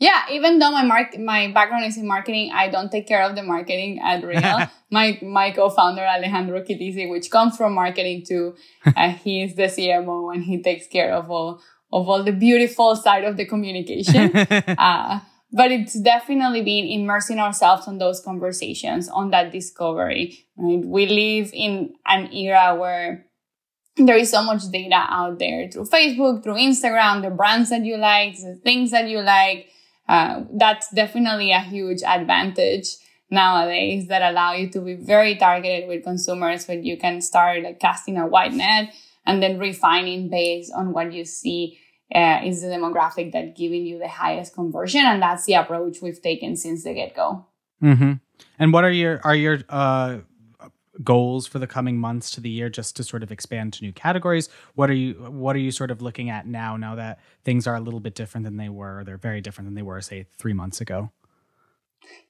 yeah, 0.00 0.22
even 0.32 0.58
though 0.58 0.70
my 0.70 0.82
mark 0.82 1.18
my 1.18 1.52
background 1.52 1.84
is 1.84 1.98
in 1.98 2.06
marketing, 2.06 2.50
I 2.54 2.68
don't 2.70 2.90
take 2.90 3.06
care 3.06 3.22
of 3.22 3.36
the 3.36 3.42
marketing 3.42 4.00
at 4.02 4.24
Reel. 4.24 4.66
my 4.90 5.18
my 5.20 5.50
co-founder 5.50 6.02
Alejandro 6.02 6.62
Kitisi, 6.62 7.08
which 7.08 7.30
comes 7.30 7.58
from 7.58 7.74
marketing 7.74 8.24
too, 8.26 8.54
uh, 8.96 9.10
he 9.10 9.42
is 9.42 9.54
the 9.56 9.64
CMO 9.64 10.34
and 10.34 10.42
he 10.42 10.62
takes 10.62 10.86
care 10.86 11.12
of 11.12 11.30
all 11.30 11.60
of 11.92 12.08
all 12.08 12.24
the 12.24 12.32
beautiful 12.32 12.96
side 12.96 13.24
of 13.24 13.36
the 13.36 13.44
communication. 13.44 14.34
uh, 14.78 15.20
but 15.52 15.70
it's 15.70 16.00
definitely 16.00 16.62
been 16.62 16.86
immersing 16.86 17.38
ourselves 17.38 17.86
on 17.86 17.98
those 17.98 18.20
conversations, 18.20 19.06
on 19.10 19.30
that 19.32 19.52
discovery. 19.52 20.46
Right? 20.56 20.82
We 20.82 21.06
live 21.06 21.50
in 21.52 21.92
an 22.06 22.32
era 22.32 22.74
where 22.74 23.26
there 23.96 24.16
is 24.16 24.30
so 24.30 24.42
much 24.42 24.62
data 24.72 25.04
out 25.10 25.38
there 25.38 25.68
through 25.68 25.86
Facebook, 25.86 26.42
through 26.42 26.54
Instagram, 26.54 27.20
the 27.20 27.28
brands 27.28 27.68
that 27.68 27.84
you 27.84 27.98
like, 27.98 28.36
the 28.36 28.58
things 28.64 28.92
that 28.92 29.06
you 29.08 29.20
like 29.20 29.66
uh, 30.10 30.42
that's 30.54 30.90
definitely 30.90 31.52
a 31.52 31.60
huge 31.60 32.02
advantage 32.02 32.96
nowadays 33.30 34.08
that 34.08 34.28
allow 34.28 34.52
you 34.52 34.68
to 34.68 34.80
be 34.80 34.94
very 34.94 35.36
targeted 35.36 35.88
with 35.88 36.02
consumers 36.02 36.66
when 36.66 36.82
you 36.82 36.96
can 36.98 37.20
start 37.20 37.62
like 37.62 37.78
casting 37.78 38.18
a 38.18 38.26
wide 38.26 38.52
net 38.52 38.92
and 39.24 39.40
then 39.40 39.56
refining 39.60 40.28
based 40.28 40.72
on 40.74 40.92
what 40.92 41.12
you 41.12 41.24
see 41.24 41.78
uh, 42.12 42.40
is 42.44 42.60
the 42.60 42.66
demographic 42.66 43.30
that 43.30 43.54
giving 43.56 43.86
you 43.86 44.00
the 44.00 44.08
highest 44.08 44.52
conversion 44.52 45.02
and 45.06 45.22
that's 45.22 45.44
the 45.44 45.54
approach 45.54 45.98
we've 46.02 46.20
taken 46.20 46.56
since 46.56 46.82
the 46.82 46.92
get-go 46.92 47.46
mm-hmm. 47.80 48.14
and 48.58 48.72
what 48.72 48.82
are 48.82 48.90
your 48.90 49.20
are 49.22 49.36
your 49.36 49.60
uh, 49.68 50.18
goals 51.02 51.46
for 51.46 51.58
the 51.58 51.66
coming 51.66 51.98
months 51.98 52.30
to 52.32 52.40
the 52.40 52.50
year 52.50 52.68
just 52.68 52.96
to 52.96 53.04
sort 53.04 53.22
of 53.22 53.32
expand 53.32 53.72
to 53.74 53.84
new 53.84 53.92
categories? 53.92 54.48
What 54.74 54.90
are 54.90 54.94
you 54.94 55.14
what 55.14 55.56
are 55.56 55.60
you 55.60 55.70
sort 55.70 55.90
of 55.90 56.02
looking 56.02 56.30
at 56.30 56.46
now 56.46 56.76
now 56.76 56.94
that 56.94 57.20
things 57.44 57.66
are 57.66 57.76
a 57.76 57.80
little 57.80 58.00
bit 58.00 58.14
different 58.14 58.44
than 58.44 58.56
they 58.56 58.68
were 58.68 59.04
they're 59.04 59.16
very 59.16 59.40
different 59.40 59.66
than 59.66 59.74
they 59.74 59.82
were 59.82 60.00
say 60.00 60.26
3 60.38 60.52
months 60.52 60.80
ago? 60.80 61.10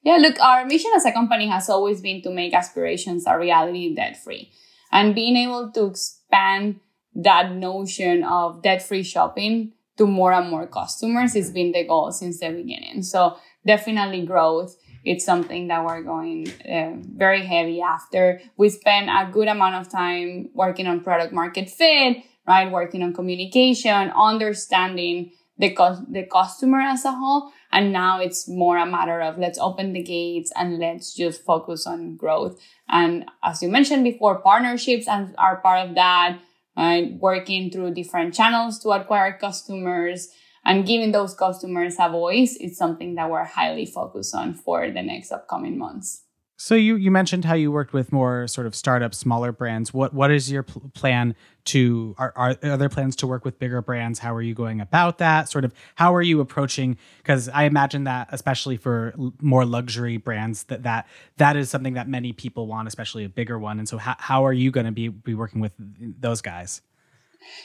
Yeah 0.03 0.17
look 0.17 0.39
our 0.41 0.65
mission 0.67 0.91
as 0.95 1.05
a 1.05 1.13
company 1.13 1.49
has 1.49 1.69
always 1.69 2.01
been 2.01 2.23
to 2.23 2.31
make 2.31 2.55
aspirations 2.55 3.25
a 3.27 3.39
reality 3.39 3.95
debt 3.95 4.17
free 4.23 4.51
and 4.93 5.15
being 5.15 5.37
able 5.37 5.71
to 5.73 5.87
expand 5.87 6.81
that 7.15 7.53
notion 7.53 8.25
of 8.25 8.63
debt 8.63 8.83
free 8.83 9.03
shopping 9.03 9.73
to 9.97 10.07
more 10.07 10.33
and 10.33 10.49
more 10.49 10.67
customers 10.67 11.35
has 11.35 11.51
been 11.51 11.73
the 11.73 11.85
goal 11.85 12.11
since 12.11 12.41
the 12.41 12.49
beginning. 12.51 13.03
So 13.03 13.37
definitely 13.67 14.25
growth 14.25 14.77
it's 15.05 15.25
something 15.25 15.69
that 15.69 15.85
we're 15.85 16.03
going 16.03 16.49
uh, 16.69 16.93
very 17.17 17.45
heavy 17.45 17.81
after. 17.81 18.41
We 18.57 18.69
spend 18.69 19.09
a 19.09 19.31
good 19.31 19.49
amount 19.49 19.77
of 19.77 19.91
time 19.91 20.51
working 20.55 20.87
on 20.87 21.01
product 21.01 21.33
market 21.33 21.71
fit, 21.71 22.19
right? 22.47 22.71
Working 22.71 23.03
on 23.03 23.15
communication, 23.15 24.11
understanding 24.11 25.33
the, 25.59 25.71
co- 25.71 26.05
the 26.09 26.25
customer 26.25 26.81
as 26.81 27.05
a 27.05 27.13
whole. 27.13 27.53
And 27.73 27.93
now 27.93 28.21
it's 28.21 28.49
more 28.49 28.77
a 28.77 28.87
matter 28.87 29.21
of 29.21 29.39
let's 29.39 29.59
open 29.59 29.93
the 29.93 30.03
gates 30.03 30.53
and 30.57 30.79
let's 30.79 31.15
just 31.15 31.45
focus 31.45 31.87
on 31.87 32.17
growth. 32.17 32.61
And 32.89 33.27
as 33.43 33.63
you 33.63 33.69
mentioned 33.69 34.05
before, 34.05 34.41
partnerships 34.41 35.07
and 35.07 35.35
are 35.39 35.61
part 35.61 35.89
of 35.89 35.95
that, 35.95 36.41
right? 36.77 37.13
Working 37.21 37.71
through 37.71 37.95
different 37.95 38.35
channels 38.35 38.79
to 38.81 38.91
acquire 38.91 39.37
customers 39.39 40.29
and 40.65 40.87
giving 40.87 41.13
those 41.13 41.35
customers 41.35 41.97
a 41.99 42.09
voice 42.09 42.57
is 42.57 42.77
something 42.77 43.15
that 43.15 43.31
we're 43.31 43.45
highly 43.45 43.87
focused 43.87 44.35
on 44.35 44.55
for 44.55 44.91
the 44.91 45.03
next 45.03 45.33
upcoming 45.33 45.79
months. 45.79 46.25
So 46.63 46.75
you 46.75 46.97
you 46.97 47.11
mentioned 47.11 47.47
how 47.47 47.55
you 47.55 47.73
worked 47.73 47.95
with 47.95 48.13
more 48.13 48.47
sort 48.47 48.67
of 48.67 48.75
startup, 48.75 49.15
smaller 49.15 49.51
brands. 49.51 49.95
What 49.95 50.13
what 50.13 50.31
is 50.31 50.53
your 50.53 50.63
pl- 50.63 50.91
plan 50.93 51.35
to 51.65 52.15
are, 52.19 52.35
are 52.37 52.55
are 52.63 52.77
there 52.77 52.91
plans 52.91 53.17
to 53.17 53.27
work 53.27 53.47
with 53.47 53.59
bigger 53.59 53.81
brands? 53.81 54.19
How 54.19 54.35
are 54.35 54.43
you 54.43 54.53
going 54.53 54.79
about 54.79 55.17
that? 55.19 55.49
Sort 55.49 55.65
of 55.65 55.73
how 55.95 56.15
are 56.15 56.21
you 56.21 56.39
approaching? 56.39 56.99
Because 57.17 57.49
I 57.49 57.63
imagine 57.63 58.05
that 58.05 58.29
especially 58.31 58.77
for 58.77 59.15
l- 59.19 59.33
more 59.41 59.65
luxury 59.65 60.19
brands, 60.19 60.65
that 60.65 60.83
that 60.83 61.07
that 61.39 61.57
is 61.57 61.71
something 61.71 61.95
that 61.95 62.09
many 62.09 62.35
people 62.35 62.67
want, 62.67 62.89
especially 62.89 63.25
a 63.25 63.31
bigger 63.31 63.59
one. 63.59 63.79
And 63.79 63.89
so 63.89 63.97
how 63.97 64.17
how 64.19 64.45
are 64.45 64.53
you 64.53 64.71
going 64.71 64.85
to 64.85 64.93
be 64.93 65.09
be 65.09 65.33
working 65.33 65.63
with 65.63 65.73
those 65.79 66.43
guys? 66.43 66.83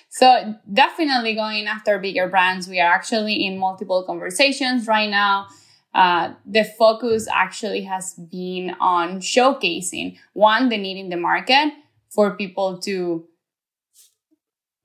So 0.10 0.56
definitely 0.72 1.36
going 1.36 1.68
after 1.68 2.00
bigger 2.00 2.28
brands. 2.28 2.68
We 2.68 2.80
are 2.80 2.92
actually 2.92 3.46
in 3.46 3.58
multiple 3.58 4.04
conversations 4.04 4.88
right 4.88 5.10
now. 5.10 5.48
Uh, 5.94 6.34
the 6.46 6.64
focus 6.64 7.28
actually 7.32 7.84
has 7.84 8.14
been 8.14 8.76
on 8.82 9.20
showcasing 9.20 10.18
one, 10.34 10.68
the 10.70 10.78
need 10.78 11.00
in 11.00 11.10
the 11.10 11.18
market 11.18 11.72
for 12.10 12.36
people 12.36 12.80
to 12.80 13.26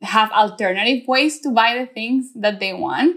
have 0.02 0.30
alternative 0.32 1.06
ways 1.06 1.40
to 1.40 1.50
buy 1.50 1.76
the 1.78 1.86
things 1.86 2.32
that 2.34 2.60
they 2.60 2.72
want. 2.72 3.16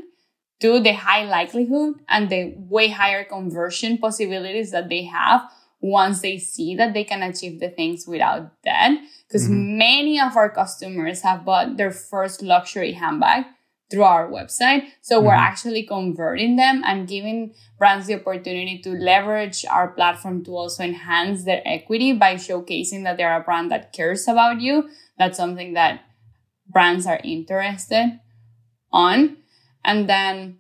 Two, 0.60 0.80
the 0.80 0.94
high 0.94 1.26
likelihood 1.26 1.96
and 2.08 2.30
the 2.30 2.54
way 2.58 2.88
higher 2.88 3.24
conversion 3.24 3.98
possibilities 3.98 4.72
that 4.72 4.90
they 4.90 5.04
have 5.04 5.50
once 5.84 6.22
they 6.22 6.40
see 6.40 6.76
that 6.76 6.94
they 6.94 7.04
can 7.04 7.22
achieve 7.22 7.60
the 7.60 7.70
things 7.70 8.08
without 8.08 8.50
debt. 8.64 8.98
Because 9.28 9.44
mm-hmm. 9.44 9.78
many 9.78 10.20
of 10.20 10.38
our 10.38 10.50
customers 10.50 11.22
have 11.22 11.44
bought 11.44 11.76
their 11.76 11.92
first 11.92 12.42
luxury 12.42 12.94
handbag 12.94 13.44
through 13.92 14.04
our 14.04 14.30
website. 14.30 14.86
So 15.02 15.18
mm-hmm. 15.18 15.28
we're 15.28 15.34
actually 15.34 15.84
converting 15.84 16.56
them 16.56 16.84
and 16.86 17.06
giving 17.06 17.54
brands 17.78 18.08
the 18.08 18.16
opportunity 18.16 18.80
to 18.80 18.92
leverage 18.92 19.66
our 19.70 19.90
platform 19.90 20.46
to 20.46 20.52
also 20.56 20.84
enhance 20.84 21.44
their 21.44 21.62
equity 21.66 22.14
by 22.14 22.36
showcasing 22.36 23.04
that 23.04 23.18
they're 23.18 23.36
a 23.36 23.44
brand 23.44 23.70
that 23.72 23.92
cares 23.92 24.26
about 24.30 24.62
you. 24.62 24.90
That's 25.18 25.38
something 25.38 25.74
that 25.74 26.06
brands 26.66 27.06
are 27.06 27.20
interested 27.26 28.22
on. 28.90 29.36
And 29.84 30.08
then 30.08 30.60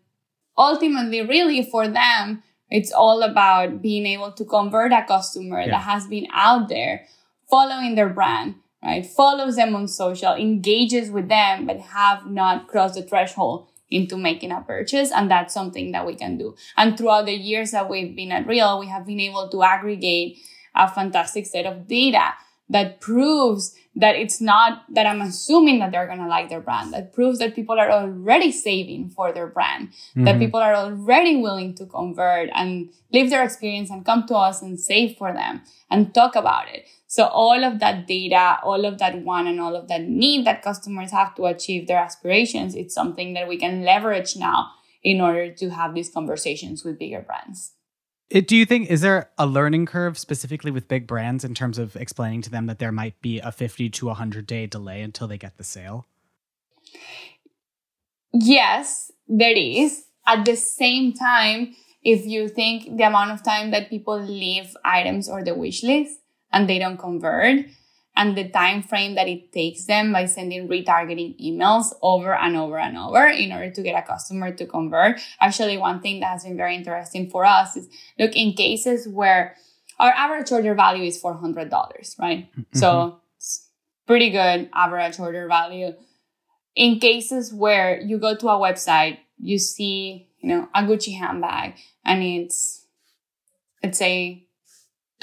ultimately, 0.57 1.21
really 1.21 1.63
for 1.63 1.87
them, 1.87 2.43
it's 2.69 2.91
all 2.91 3.21
about 3.21 3.81
being 3.81 4.05
able 4.05 4.31
to 4.31 4.45
convert 4.45 4.91
a 4.91 5.05
customer 5.07 5.61
yeah. 5.61 5.71
that 5.71 5.83
has 5.83 6.07
been 6.07 6.27
out 6.33 6.69
there 6.69 7.05
following 7.49 7.95
their 7.95 8.09
brand, 8.09 8.55
right? 8.83 9.05
Follows 9.05 9.55
them 9.55 9.75
on 9.75 9.87
social, 9.87 10.33
engages 10.33 11.11
with 11.11 11.29
them, 11.29 11.67
but 11.67 11.79
have 11.79 12.25
not 12.25 12.67
crossed 12.67 12.95
the 12.95 13.03
threshold 13.03 13.67
into 13.89 14.17
making 14.17 14.51
a 14.51 14.61
purchase. 14.61 15.11
And 15.11 15.29
that's 15.29 15.53
something 15.53 15.91
that 15.91 16.05
we 16.05 16.15
can 16.15 16.37
do. 16.37 16.55
And 16.75 16.97
throughout 16.97 17.27
the 17.27 17.33
years 17.33 17.71
that 17.71 17.89
we've 17.89 18.15
been 18.15 18.31
at 18.31 18.47
Reel, 18.47 18.79
we 18.79 18.87
have 18.87 19.05
been 19.05 19.19
able 19.19 19.49
to 19.49 19.63
aggregate 19.63 20.39
a 20.75 20.89
fantastic 20.89 21.45
set 21.45 21.67
of 21.67 21.87
data 21.87 22.33
that 22.69 23.01
proves 23.01 23.75
that 23.95 24.15
it's 24.15 24.41
not 24.41 24.83
that 24.89 25.05
I'm 25.05 25.21
assuming 25.21 25.79
that 25.79 25.91
they're 25.91 26.07
going 26.07 26.19
to 26.19 26.27
like 26.27 26.49
their 26.49 26.61
brand. 26.61 26.93
That 26.93 27.13
proves 27.13 27.39
that 27.39 27.55
people 27.55 27.77
are 27.79 27.91
already 27.91 28.51
saving 28.51 29.09
for 29.09 29.31
their 29.31 29.47
brand, 29.47 29.89
mm-hmm. 29.89 30.23
that 30.23 30.39
people 30.39 30.59
are 30.59 30.73
already 30.73 31.35
willing 31.35 31.75
to 31.75 31.85
convert 31.85 32.49
and 32.55 32.89
live 33.11 33.29
their 33.29 33.43
experience 33.43 33.91
and 33.91 34.05
come 34.05 34.25
to 34.27 34.35
us 34.35 34.61
and 34.61 34.79
save 34.79 35.17
for 35.17 35.31
them 35.31 35.61
and 35.91 36.13
talk 36.13 36.35
about 36.35 36.73
it. 36.73 36.85
So 37.05 37.25
all 37.25 37.63
of 37.63 37.79
that 37.79 38.07
data, 38.07 38.57
all 38.63 38.85
of 38.85 38.97
that 38.97 39.21
want 39.21 39.47
and 39.47 39.59
all 39.59 39.75
of 39.75 39.87
that 39.89 40.01
need 40.01 40.47
that 40.47 40.63
customers 40.63 41.11
have 41.11 41.35
to 41.35 41.45
achieve 41.45 41.87
their 41.87 41.99
aspirations, 41.99 42.73
it's 42.73 42.95
something 42.95 43.33
that 43.35 43.47
we 43.47 43.57
can 43.57 43.83
leverage 43.83 44.35
now 44.35 44.71
in 45.03 45.21
order 45.21 45.51
to 45.53 45.69
have 45.69 45.93
these 45.93 46.09
conversations 46.09 46.83
with 46.83 46.97
bigger 46.97 47.21
brands. 47.21 47.73
It, 48.33 48.47
do 48.47 48.57
you 48.57 48.65
think 48.65 48.89
is 48.89 49.01
there 49.01 49.29
a 49.37 49.45
learning 49.45 49.85
curve 49.85 50.17
specifically 50.17 50.71
with 50.71 50.87
big 50.87 51.05
brands 51.05 51.43
in 51.43 51.53
terms 51.53 51.77
of 51.77 51.95
explaining 51.95 52.41
to 52.41 52.49
them 52.49 52.65
that 52.65 52.79
there 52.79 52.91
might 52.91 53.21
be 53.21 53.37
a 53.37 53.51
50 53.51 53.91
to 53.91 54.05
100 54.07 54.47
day 54.47 54.65
delay 54.65 55.03
until 55.03 55.27
they 55.27 55.37
get 55.37 55.57
the 55.57 55.63
sale? 55.63 56.07
Yes, 58.33 59.11
there 59.27 59.55
is. 59.55 60.05
At 60.25 60.45
the 60.45 60.55
same 60.55 61.13
time, 61.13 61.75
if 62.01 62.25
you 62.25 62.49
think 62.49 62.97
the 62.97 63.03
amount 63.03 63.29
of 63.29 63.43
time 63.43 63.69
that 63.69 63.91
people 63.91 64.19
leave 64.19 64.75
items 64.83 65.29
or 65.29 65.43
the 65.43 65.53
wish 65.53 65.83
list 65.83 66.17
and 66.51 66.67
they 66.67 66.79
don't 66.79 66.97
convert, 66.97 67.67
and 68.15 68.37
the 68.37 68.47
time 68.49 68.83
frame 68.83 69.15
that 69.15 69.27
it 69.27 69.51
takes 69.51 69.85
them 69.85 70.13
by 70.13 70.25
sending 70.25 70.67
retargeting 70.67 71.39
emails 71.41 71.93
over 72.01 72.35
and 72.35 72.55
over 72.55 72.77
and 72.77 72.97
over 72.97 73.27
in 73.27 73.51
order 73.51 73.71
to 73.71 73.81
get 73.81 73.97
a 73.97 74.05
customer 74.05 74.51
to 74.53 74.65
convert. 74.65 75.19
Actually, 75.41 75.77
one 75.77 75.99
thing 75.99 76.19
that 76.19 76.27
has 76.27 76.43
been 76.43 76.57
very 76.57 76.75
interesting 76.75 77.29
for 77.29 77.43
us 77.45 77.75
is 77.75 77.89
look 78.19 78.35
in 78.35 78.53
cases 78.53 79.07
where 79.07 79.55
our 79.99 80.11
average 80.11 80.51
order 80.51 80.75
value 80.75 81.05
is 81.05 81.21
$400, 81.21 82.19
right? 82.19 82.51
Mm-hmm. 82.51 82.77
So 82.77 83.21
it's 83.37 83.69
pretty 84.05 84.29
good 84.29 84.69
average 84.73 85.19
order 85.19 85.47
value. 85.47 85.93
In 86.75 86.99
cases 86.99 87.53
where 87.53 87.99
you 87.99 88.17
go 88.19 88.35
to 88.35 88.47
a 88.49 88.59
website, 88.59 89.19
you 89.39 89.57
see, 89.57 90.29
you 90.39 90.49
know, 90.49 90.67
a 90.75 90.83
Gucci 90.83 91.17
handbag 91.17 91.75
and 92.05 92.23
it's, 92.23 92.85
let's 93.83 93.97
say 93.97 94.47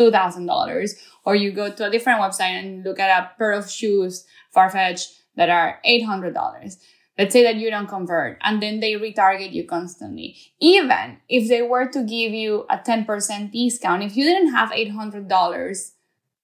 $2,000 0.00 0.90
or 1.24 1.34
you 1.34 1.52
go 1.52 1.70
to 1.70 1.86
a 1.86 1.90
different 1.90 2.20
website 2.20 2.58
and 2.58 2.84
look 2.84 2.98
at 2.98 3.22
a 3.22 3.36
pair 3.36 3.52
of 3.52 3.70
shoes, 3.70 4.24
Farfetch, 4.56 5.06
that 5.36 5.50
are 5.50 5.78
$800. 5.86 6.76
Let's 7.18 7.32
say 7.34 7.42
that 7.42 7.56
you 7.56 7.70
don't 7.70 7.86
convert 7.86 8.38
and 8.40 8.62
then 8.62 8.80
they 8.80 8.92
retarget 8.92 9.52
you 9.52 9.66
constantly. 9.66 10.36
Even 10.58 11.18
if 11.28 11.48
they 11.48 11.60
were 11.60 11.86
to 11.88 12.02
give 12.02 12.32
you 12.32 12.66
a 12.70 12.78
10% 12.78 13.52
discount, 13.52 14.02
if 14.02 14.16
you 14.16 14.24
didn't 14.24 14.52
have 14.52 14.70
$800 14.70 15.90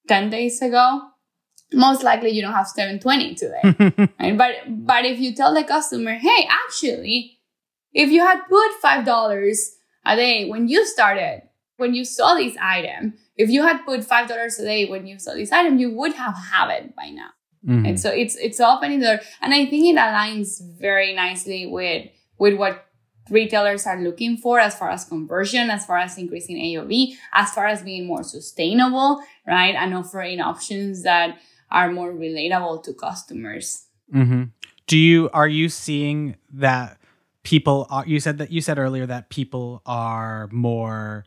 10 0.07 0.31
days 0.31 0.61
ago, 0.61 1.01
most 1.73 2.03
likely 2.03 2.31
you 2.31 2.43
don't 2.43 2.53
have 2.53 2.69
720 2.69 3.35
today. 3.35 4.09
right? 4.21 4.37
But, 4.37 4.55
but 4.69 5.05
if 5.05 5.19
you 5.19 5.35
tell 5.35 5.55
the 5.55 5.65
customer, 5.65 6.15
hey, 6.15 6.49
actually, 6.49 7.39
if 7.93 8.11
you 8.11 8.21
had 8.21 8.41
put 8.49 8.71
$5 8.83 9.57
a 10.05 10.17
day 10.17 10.49
when 10.49 10.69
you 10.69 10.85
started, 10.87 11.43
when 11.77 11.95
you 11.95 12.05
saw 12.05 12.35
this 12.35 12.57
item, 12.61 13.15
if 13.37 13.51
you 13.51 13.63
had 13.63 13.85
put 13.85 14.05
five 14.05 14.29
dollars 14.29 14.59
a 14.59 14.65
day 14.65 14.89
when 14.89 15.07
you 15.07 15.19
saw 15.19 15.35
this 15.35 15.53
item, 15.53 15.79
you 15.79 15.91
would 15.93 16.15
have 16.15 16.37
have 16.53 16.71
it 16.71 16.95
by 16.97 17.11
now. 17.11 17.31
Mm-hmm. 17.67 17.87
And 17.87 18.01
so 18.01 18.11
it's 18.11 18.37
it's 18.37 18.61
opening 18.61 19.01
the 19.01 19.07
door, 19.07 19.21
and 19.41 19.53
I 19.53 19.67
think 19.67 19.87
it 19.87 19.99
aligns 19.99 20.63
very 20.79 21.15
nicely 21.15 21.67
with 21.67 22.09
with 22.39 22.55
what 22.55 22.87
retailers 23.31 23.87
are 23.87 24.01
looking 24.01 24.37
for 24.37 24.61
as 24.61 24.79
far 24.79 24.91
as 24.91 25.05
conversion, 25.05 25.71
as 25.71 25.85
far 25.85 25.99
as 25.99 26.17
increasing 26.17 26.57
AOV, 26.57 27.17
as 27.33 27.51
far 27.51 27.67
as 27.67 27.83
being 27.83 28.07
more 28.07 28.23
sustainable, 28.23 29.21
right, 29.47 29.75
and 29.75 29.95
offering 29.95 30.41
options 30.41 31.03
that 31.03 31.39
are 31.71 31.91
more 31.91 32.13
relatable 32.13 32.85
to 32.85 32.95
customers. 32.95 33.87
Mm-hmm. 34.15 34.45
Do 34.87 34.97
you 34.97 35.29
are 35.33 35.49
you 35.49 35.69
seeing 35.69 36.37
that 36.53 36.99
people 37.43 37.87
are? 37.91 38.07
You 38.07 38.21
said 38.21 38.39
that 38.39 38.53
you 38.53 38.61
said 38.61 38.79
earlier 38.79 39.07
that 39.07 39.31
people 39.31 39.83
are 39.85 40.49
more 40.53 41.25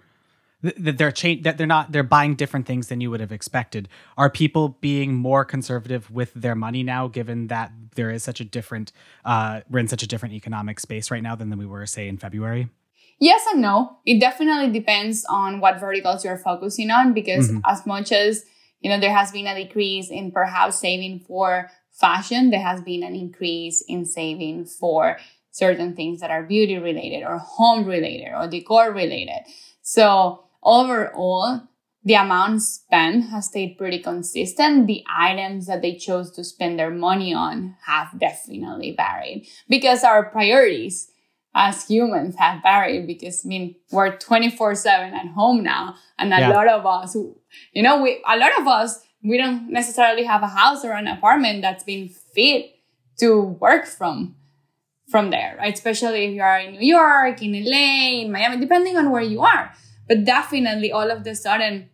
that 0.61 0.97
they're 0.97 1.11
cha- 1.11 1.41
that 1.41 1.57
they're 1.57 1.67
not 1.67 1.91
they're 1.91 2.03
buying 2.03 2.35
different 2.35 2.65
things 2.65 2.87
than 2.87 3.01
you 3.01 3.09
would 3.09 3.19
have 3.19 3.31
expected. 3.31 3.87
Are 4.17 4.29
people 4.29 4.77
being 4.81 5.15
more 5.15 5.45
conservative 5.45 6.11
with 6.11 6.33
their 6.33 6.55
money 6.55 6.83
now, 6.83 7.07
given 7.07 7.47
that 7.47 7.71
there 7.95 8.11
is 8.11 8.23
such 8.23 8.39
a 8.41 8.45
different 8.45 8.91
uh, 9.25 9.61
we're 9.69 9.79
in 9.79 9.87
such 9.87 10.03
a 10.03 10.07
different 10.07 10.35
economic 10.35 10.79
space 10.79 11.11
right 11.11 11.23
now 11.23 11.35
than, 11.35 11.49
than 11.49 11.59
we 11.59 11.65
were 11.65 11.85
say 11.85 12.07
in 12.07 12.17
February? 12.17 12.69
Yes 13.19 13.45
and 13.51 13.61
no. 13.61 13.97
It 14.05 14.19
definitely 14.19 14.71
depends 14.71 15.25
on 15.29 15.59
what 15.59 15.79
verticals 15.79 16.23
you're 16.23 16.37
focusing 16.37 16.89
on 16.91 17.13
because 17.13 17.49
mm-hmm. 17.49 17.59
as 17.65 17.85
much 17.85 18.11
as 18.11 18.45
you 18.81 18.89
know 18.89 18.99
there 18.99 19.13
has 19.13 19.31
been 19.31 19.47
a 19.47 19.55
decrease 19.55 20.09
in 20.09 20.31
perhaps 20.31 20.79
saving 20.79 21.19
for 21.21 21.69
fashion, 21.99 22.49
there 22.49 22.61
has 22.61 22.81
been 22.81 23.03
an 23.03 23.15
increase 23.15 23.83
in 23.87 24.05
saving 24.05 24.65
for 24.65 25.17
certain 25.51 25.95
things 25.95 26.21
that 26.21 26.31
are 26.31 26.43
beauty 26.43 26.77
related 26.77 27.23
or 27.23 27.37
home 27.37 27.85
related 27.85 28.31
or 28.33 28.47
decor 28.47 28.91
related. 28.91 29.43
So 29.81 30.45
overall, 30.63 31.61
the 32.03 32.13
amount 32.13 32.61
spent 32.61 33.29
has 33.29 33.47
stayed 33.47 33.77
pretty 33.77 33.99
consistent. 33.99 34.87
The 34.87 35.03
items 35.13 35.67
that 35.67 35.81
they 35.81 35.95
chose 35.95 36.31
to 36.31 36.43
spend 36.43 36.79
their 36.79 36.91
money 36.91 37.33
on 37.33 37.75
have 37.85 38.17
definitely 38.17 38.95
varied 38.95 39.47
because 39.67 40.03
our 40.03 40.29
priorities 40.29 41.11
as 41.55 41.87
humans 41.87 42.35
have 42.37 42.61
varied 42.61 43.07
because 43.07 43.43
I 43.43 43.47
mean 43.47 43.75
we're 43.91 44.17
24 44.17 44.75
7 44.75 45.13
at 45.13 45.27
home 45.27 45.63
now 45.63 45.95
and 46.17 46.33
a 46.33 46.39
yeah. 46.39 46.49
lot 46.49 46.67
of 46.67 46.85
us 46.85 47.15
you 47.15 47.81
know 47.81 48.01
we 48.01 48.23
a 48.27 48.37
lot 48.37 48.51
of 48.59 48.67
us 48.67 48.99
we 49.23 49.37
don't 49.37 49.69
necessarily 49.69 50.23
have 50.23 50.43
a 50.43 50.47
house 50.47 50.85
or 50.85 50.91
an 50.91 51.07
apartment 51.07 51.61
that's 51.61 51.83
been 51.83 52.07
fit 52.07 52.75
to 53.19 53.41
work 53.41 53.87
from 53.87 54.35
from 55.07 55.31
there 55.31 55.55
right 55.57 55.73
especially 55.73 56.25
if 56.25 56.33
you 56.35 56.41
are 56.41 56.59
in 56.59 56.73
New 56.73 56.87
York 56.87 57.41
in 57.41 57.51
LA 57.65 58.21
in 58.21 58.31
Miami 58.31 58.57
depending 58.57 58.95
on 58.95 59.09
where 59.09 59.23
you 59.23 59.41
are 59.41 59.73
but 60.09 60.25
definitely 60.25 60.91
all 60.91 61.09
of 61.09 61.23
the 61.23 61.35
sudden, 61.35 61.89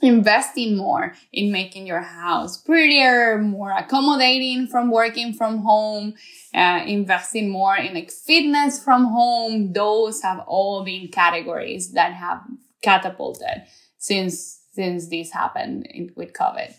investing 0.00 0.76
more 0.76 1.14
in 1.32 1.50
making 1.50 1.86
your 1.86 2.02
house 2.02 2.58
prettier, 2.58 3.38
more 3.38 3.72
accommodating 3.72 4.66
from 4.66 4.90
working 4.90 5.32
from 5.32 5.58
home, 5.58 6.14
uh, 6.54 6.82
investing 6.86 7.48
more 7.48 7.76
in 7.76 7.94
like 7.94 8.10
fitness 8.10 8.82
from 8.82 9.06
home. 9.06 9.72
Those 9.72 10.22
have 10.22 10.40
all 10.46 10.84
been 10.84 11.08
categories 11.08 11.92
that 11.92 12.12
have 12.12 12.42
catapulted 12.82 13.64
since 13.98 14.60
since 14.72 15.08
this 15.08 15.30
happened 15.32 15.86
in, 15.86 16.10
with 16.16 16.32
COVID. 16.32 16.74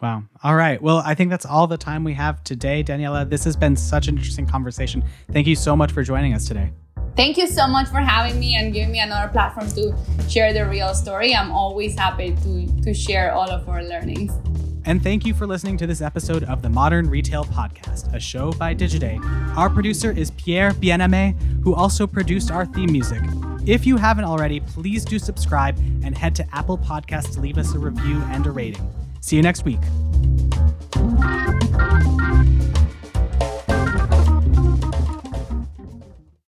Wow. 0.00 0.24
All 0.42 0.56
right. 0.56 0.80
Well, 0.82 1.02
I 1.04 1.14
think 1.14 1.30
that's 1.30 1.46
all 1.46 1.66
the 1.66 1.78
time 1.78 2.04
we 2.04 2.14
have 2.14 2.42
today, 2.44 2.82
Daniela. 2.82 3.28
This 3.28 3.44
has 3.44 3.56
been 3.56 3.76
such 3.76 4.08
an 4.08 4.16
interesting 4.16 4.46
conversation. 4.46 5.04
Thank 5.32 5.46
you 5.46 5.56
so 5.56 5.76
much 5.76 5.92
for 5.92 6.02
joining 6.02 6.34
us 6.34 6.46
today. 6.46 6.72
Thank 7.16 7.38
you 7.38 7.46
so 7.46 7.66
much 7.66 7.88
for 7.88 7.98
having 7.98 8.38
me 8.38 8.56
and 8.56 8.74
giving 8.74 8.92
me 8.92 9.00
another 9.00 9.32
platform 9.32 9.68
to 9.70 9.96
share 10.28 10.52
the 10.52 10.66
real 10.66 10.94
story. 10.94 11.34
I'm 11.34 11.50
always 11.50 11.98
happy 11.98 12.36
to, 12.42 12.82
to 12.82 12.92
share 12.92 13.32
all 13.32 13.50
of 13.50 13.66
our 13.68 13.82
learnings. 13.82 14.32
And 14.84 15.02
thank 15.02 15.26
you 15.26 15.34
for 15.34 15.46
listening 15.46 15.78
to 15.78 15.86
this 15.86 16.00
episode 16.00 16.44
of 16.44 16.62
the 16.62 16.68
Modern 16.68 17.08
Retail 17.08 17.44
Podcast, 17.46 18.14
a 18.14 18.20
show 18.20 18.52
by 18.52 18.74
Digiday. 18.74 19.18
Our 19.56 19.68
producer 19.68 20.12
is 20.12 20.30
Pierre 20.32 20.70
Bienaimé, 20.72 21.34
who 21.62 21.74
also 21.74 22.06
produced 22.06 22.50
our 22.50 22.66
theme 22.66 22.92
music. 22.92 23.22
If 23.66 23.84
you 23.84 23.96
haven't 23.96 24.24
already, 24.24 24.60
please 24.60 25.04
do 25.04 25.18
subscribe 25.18 25.76
and 26.04 26.16
head 26.16 26.36
to 26.36 26.46
Apple 26.54 26.78
Podcasts 26.78 27.32
to 27.34 27.40
leave 27.40 27.58
us 27.58 27.74
a 27.74 27.78
review 27.78 28.22
and 28.28 28.46
a 28.46 28.50
rating. 28.50 28.88
See 29.20 29.34
you 29.36 29.42
next 29.42 29.64
week. 29.64 29.80